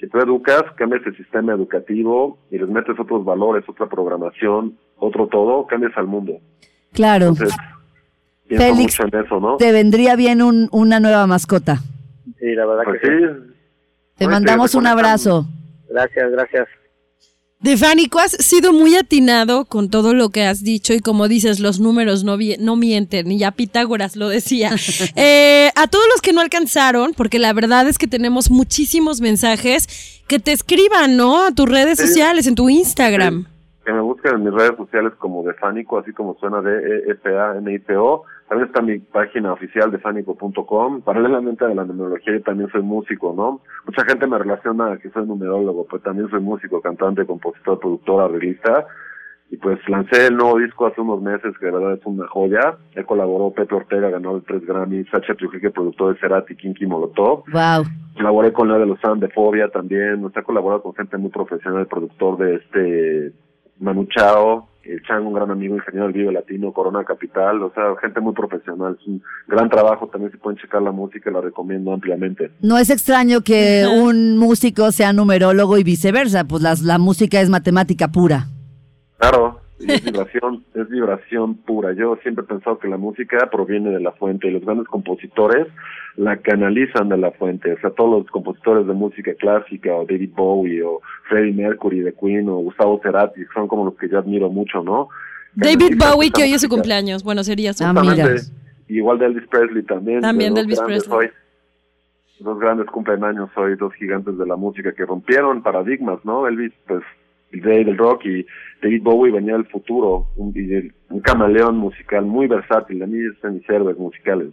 Si 0.00 0.06
tú 0.08 0.18
educas, 0.18 0.62
cambias 0.76 1.02
el 1.06 1.16
sistema 1.16 1.52
educativo 1.54 2.38
y 2.50 2.58
les 2.58 2.68
metes 2.68 2.98
otros 2.98 3.24
valores, 3.24 3.64
otra 3.68 3.86
programación, 3.86 4.76
otro 4.96 5.26
todo, 5.26 5.66
cambias 5.66 5.96
al 5.96 6.06
mundo. 6.06 6.38
Claro, 6.92 7.28
Entonces, 7.28 7.54
Félix, 8.48 8.98
mucho 9.00 9.16
en 9.16 9.24
eso, 9.24 9.40
¿no? 9.40 9.56
te 9.56 9.72
vendría 9.72 10.16
bien 10.16 10.40
un- 10.42 10.68
una 10.72 11.00
nueva 11.00 11.26
mascota. 11.26 11.76
Sí, 12.38 12.54
la 12.54 12.66
verdad 12.66 12.84
Pues 12.84 13.00
que 13.00 13.06
sí. 13.06 13.12
sí. 13.18 13.52
Te 14.16 14.24
Oye, 14.26 14.34
mandamos 14.34 14.74
un 14.74 14.86
abrazo. 14.86 15.46
Gracias, 15.90 16.30
gracias. 16.32 16.68
Defánico, 17.60 18.18
has 18.18 18.32
sido 18.32 18.72
muy 18.72 18.94
atinado 18.96 19.64
con 19.64 19.88
todo 19.88 20.12
lo 20.12 20.28
que 20.28 20.44
has 20.44 20.62
dicho 20.62 20.92
y 20.92 21.00
como 21.00 21.26
dices, 21.26 21.58
los 21.58 21.80
números 21.80 22.22
no, 22.22 22.36
no 22.60 22.76
mienten, 22.76 23.32
y 23.32 23.38
ya 23.38 23.50
Pitágoras 23.50 24.14
lo 24.16 24.28
decía. 24.28 24.70
Eh, 25.16 25.70
a 25.74 25.86
todos 25.86 26.04
los 26.12 26.20
que 26.20 26.32
no 26.32 26.40
alcanzaron, 26.42 27.14
porque 27.16 27.38
la 27.38 27.52
verdad 27.54 27.88
es 27.88 27.96
que 27.98 28.06
tenemos 28.06 28.50
muchísimos 28.50 29.20
mensajes, 29.20 30.20
que 30.28 30.38
te 30.38 30.52
escriban, 30.52 31.16
¿no? 31.16 31.42
A 31.46 31.50
tus 31.52 31.66
redes 31.68 31.98
Sí. 31.98 32.06
sociales, 32.06 32.46
en 32.46 32.54
tu 32.54 32.68
Instagram. 32.68 33.46
que 33.84 33.92
me 33.92 34.00
busquen 34.00 34.34
en 34.34 34.44
mis 34.44 34.52
redes 34.52 34.76
sociales 34.76 35.12
como 35.18 35.42
de 35.44 35.54
Fánico, 35.54 35.98
así 35.98 36.12
como 36.12 36.36
suena 36.40 36.60
de 36.60 36.72
e 37.08 37.12
f 37.12 37.28
a 37.38 37.56
n 37.56 37.72
i 37.72 37.78
p 37.78 37.96
o 37.96 38.24
También 38.48 38.68
está 38.68 38.80
mi 38.80 38.98
página 38.98 39.52
oficial 39.52 39.90
de 39.90 39.98
fánico.com. 39.98 41.00
Paralelamente 41.02 41.64
a 41.64 41.68
la 41.68 41.84
numerología, 41.84 42.34
yo 42.34 42.42
también 42.42 42.70
soy 42.70 42.82
músico, 42.82 43.34
¿no? 43.36 43.60
Mucha 43.84 44.04
gente 44.04 44.26
me 44.26 44.38
relaciona 44.38 44.96
que 44.98 45.10
soy 45.10 45.26
numerólogo, 45.26 45.86
pues 45.86 46.02
también 46.02 46.30
soy 46.30 46.40
músico, 46.40 46.80
cantante, 46.80 47.26
compositor, 47.26 47.80
productor, 47.80 48.22
arreglista. 48.22 48.86
Y 49.50 49.56
pues 49.58 49.78
lancé 49.88 50.26
el 50.26 50.36
nuevo 50.36 50.58
disco 50.58 50.86
hace 50.86 51.00
unos 51.00 51.22
meses, 51.22 51.56
que 51.58 51.66
de 51.66 51.72
verdad 51.72 51.94
es 51.94 52.04
una 52.04 52.26
joya. 52.28 52.76
He 52.94 53.04
colaborado, 53.04 53.52
Pepe 53.52 53.74
Ortega 53.74 54.10
ganó 54.10 54.36
el 54.36 54.42
tres 54.42 54.64
Grammy, 54.64 55.04
Sacha 55.04 55.34
Trujillo, 55.34 55.72
productor 55.72 56.14
de 56.14 56.20
Cerati, 56.20 56.56
Kinky 56.56 56.86
Molotov. 56.86 57.44
Wow. 57.52 57.84
Colaboré 58.16 58.52
con 58.52 58.68
la 58.68 58.78
de 58.78 58.86
los 58.86 58.98
de 59.20 59.28
Fobia 59.28 59.68
también. 59.68 60.24
O 60.24 60.30
sea, 60.30 60.42
he 60.42 60.44
colaborado 60.44 60.82
con 60.82 60.94
gente 60.94 61.16
muy 61.16 61.30
profesional, 61.30 61.80
el 61.80 61.86
productor 61.86 62.38
de 62.38 62.54
este 62.56 63.32
Manu 63.78 64.06
Chao, 64.06 64.68
el 64.88 65.02
Chang, 65.02 65.26
un 65.26 65.34
gran 65.34 65.50
amigo, 65.50 65.76
ingeniero 65.76 66.06
del 66.06 66.14
video 66.14 66.32
latino, 66.32 66.72
Corona 66.72 67.04
Capital, 67.04 67.62
o 67.62 67.72
sea, 67.72 67.94
gente 68.00 68.20
muy 68.20 68.32
profesional, 68.32 68.96
es 69.00 69.06
un 69.06 69.22
gran 69.46 69.68
trabajo, 69.68 70.08
también 70.08 70.32
se 70.32 70.38
pueden 70.38 70.58
checar 70.58 70.82
la 70.82 70.92
música, 70.92 71.30
la 71.30 71.40
recomiendo 71.40 71.92
ampliamente. 71.92 72.50
No 72.60 72.78
es 72.78 72.90
extraño 72.90 73.42
que 73.42 73.86
un 73.86 74.38
músico 74.38 74.92
sea 74.92 75.12
numerólogo 75.12 75.78
y 75.78 75.84
viceversa, 75.84 76.44
pues 76.44 76.62
las, 76.62 76.82
la 76.82 76.98
música 76.98 77.40
es 77.40 77.50
matemática 77.50 78.08
pura. 78.08 78.46
Claro, 79.18 79.60
es 79.78 80.04
vibración, 80.04 80.64
es 80.74 80.88
vibración 80.88 81.56
pura. 81.56 81.92
Yo 81.92 82.16
siempre 82.22 82.44
he 82.44 82.48
pensado 82.48 82.78
que 82.78 82.88
la 82.88 82.96
música 82.96 83.48
proviene 83.50 83.90
de 83.90 84.00
la 84.00 84.12
fuente 84.12 84.48
y 84.48 84.50
los 84.52 84.64
grandes 84.64 84.86
compositores 84.88 85.66
la 86.16 86.36
canalizan 86.38 87.08
de 87.08 87.18
la 87.18 87.30
fuente. 87.32 87.72
O 87.72 87.80
sea, 87.80 87.90
todos 87.90 88.22
los 88.22 88.30
compositores 88.30 88.86
de 88.86 88.94
música 88.94 89.34
clásica, 89.34 89.94
o 89.94 90.06
David 90.06 90.30
Bowie, 90.34 90.82
o 90.82 91.00
Freddie 91.28 91.52
Mercury 91.52 92.00
de 92.00 92.14
Queen, 92.14 92.48
o 92.48 92.56
Gustavo 92.56 93.00
Cerati, 93.02 93.42
son 93.52 93.68
como 93.68 93.84
los 93.84 93.96
que 93.96 94.08
yo 94.08 94.18
admiro 94.18 94.48
mucho, 94.48 94.82
¿no? 94.82 95.08
David 95.54 95.98
Bowie, 95.98 96.30
que 96.30 96.42
hoy 96.44 96.52
es 96.52 96.60
su 96.60 96.68
cumpleaños. 96.68 97.22
Bueno, 97.22 97.42
sería 97.44 97.72
su 97.72 97.84
Ah, 97.84 97.92
mira. 97.92 98.28
Igual 98.88 99.18
de 99.18 99.26
Elvis 99.26 99.48
Presley 99.48 99.82
también. 99.82 100.20
También 100.20 100.54
de 100.54 100.60
Elvis 100.60 100.80
Presley. 100.80 101.18
hoy. 101.18 101.30
Dos 102.38 102.58
grandes 102.60 102.86
cumpleaños 102.88 103.48
hoy, 103.56 103.76
dos 103.76 103.94
gigantes 103.94 104.36
de 104.36 104.46
la 104.46 104.56
música 104.56 104.92
que 104.92 105.06
rompieron 105.06 105.62
paradigmas, 105.62 106.22
¿no? 106.24 106.46
Elvis, 106.46 106.72
pues, 106.86 107.02
el 107.52 107.62
rey 107.62 107.84
del 107.84 107.96
rock 107.96 108.24
y 108.26 108.46
David 108.82 109.02
Bowie 109.02 109.32
venía 109.32 109.54
del 109.54 109.66
futuro, 109.66 110.28
un, 110.36 110.52
un 111.10 111.20
camaleón 111.20 111.76
musical 111.76 112.24
muy 112.24 112.46
versátil. 112.46 113.02
A 113.02 113.06
mí 113.06 113.18
es 113.18 113.40
de 113.40 113.50
mis 113.50 113.68
héroes 113.68 113.96
musicales. 113.98 114.48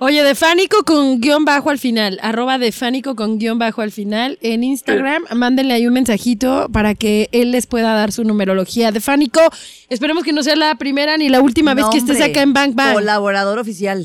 Oye, 0.00 0.22
de 0.22 0.36
Fánico 0.36 0.84
con 0.84 1.20
guion 1.20 1.44
bajo 1.44 1.70
al 1.70 1.78
final, 1.78 2.20
arroba 2.22 2.56
de 2.58 2.70
Fánico 2.70 3.16
con 3.16 3.40
guion 3.40 3.58
bajo 3.58 3.82
al 3.82 3.90
final 3.90 4.38
en 4.42 4.62
Instagram. 4.62 5.24
Mándenle 5.34 5.74
ahí 5.74 5.88
un 5.88 5.94
mensajito 5.94 6.68
para 6.72 6.94
que 6.94 7.28
él 7.32 7.50
les 7.50 7.66
pueda 7.66 7.94
dar 7.94 8.12
su 8.12 8.22
numerología. 8.22 8.92
De 8.92 9.00
Fánico, 9.00 9.40
esperemos 9.88 10.22
que 10.22 10.32
no 10.32 10.44
sea 10.44 10.54
la 10.54 10.76
primera 10.76 11.16
ni 11.16 11.28
la 11.28 11.40
última 11.40 11.74
vez 11.74 11.84
que 11.90 11.98
estés 11.98 12.20
acá 12.20 12.42
en 12.42 12.52
Bang 12.52 12.76
Bang. 12.76 12.94
Colaborador 12.94 13.58
oficial. 13.58 14.04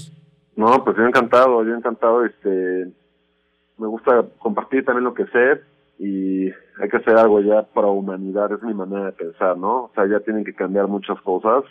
No, 0.56 0.84
pues 0.84 0.98
yo 0.98 1.06
encantado, 1.06 1.64
yo 1.64 1.76
encantado, 1.76 2.26
este, 2.26 2.88
me 3.78 3.86
gusta 3.86 4.26
compartir 4.40 4.84
también 4.86 5.04
lo 5.04 5.14
que 5.14 5.26
sé 5.28 5.62
y 6.00 6.50
hay 6.82 6.90
que 6.90 6.98
hacer 6.98 7.16
algo 7.18 7.40
ya 7.42 7.64
para 7.64 7.88
humanidad, 7.88 8.52
es 8.52 8.62
mi 8.64 8.74
manera 8.74 9.06
de 9.06 9.12
pensar, 9.14 9.58
¿no? 9.58 9.84
O 9.86 9.92
sea, 9.96 10.06
ya 10.08 10.20
tienen 10.22 10.44
que 10.44 10.54
cambiar 10.54 10.88
muchas 10.88 11.20
cosas 11.22 11.64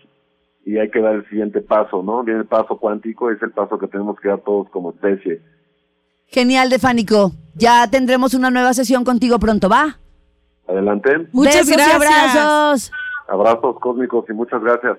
y 0.64 0.78
hay 0.78 0.90
que 0.90 1.00
dar 1.00 1.14
el 1.14 1.28
siguiente 1.28 1.60
paso, 1.60 2.02
¿no? 2.02 2.22
Viene 2.22 2.40
el 2.40 2.46
paso 2.46 2.76
cuántico, 2.78 3.30
es 3.30 3.42
el 3.42 3.50
paso 3.50 3.78
que 3.78 3.88
tenemos 3.88 4.18
que 4.20 4.28
dar 4.28 4.40
todos 4.40 4.68
como 4.70 4.90
especie. 4.90 5.40
Genial, 6.26 6.70
Defánico. 6.70 7.32
Ya 7.54 7.88
tendremos 7.90 8.32
una 8.34 8.50
nueva 8.50 8.72
sesión 8.72 9.04
contigo 9.04 9.38
pronto, 9.38 9.68
¿va? 9.68 9.98
Adelante, 10.68 11.28
Muchas 11.32 11.66
Besos 11.66 11.70
y 11.70 11.72
gracias. 11.74 12.36
abrazos. 12.36 12.92
abrazos 13.28 13.78
cósmicos 13.80 14.24
y 14.28 14.32
muchas 14.32 14.62
gracias. 14.62 14.98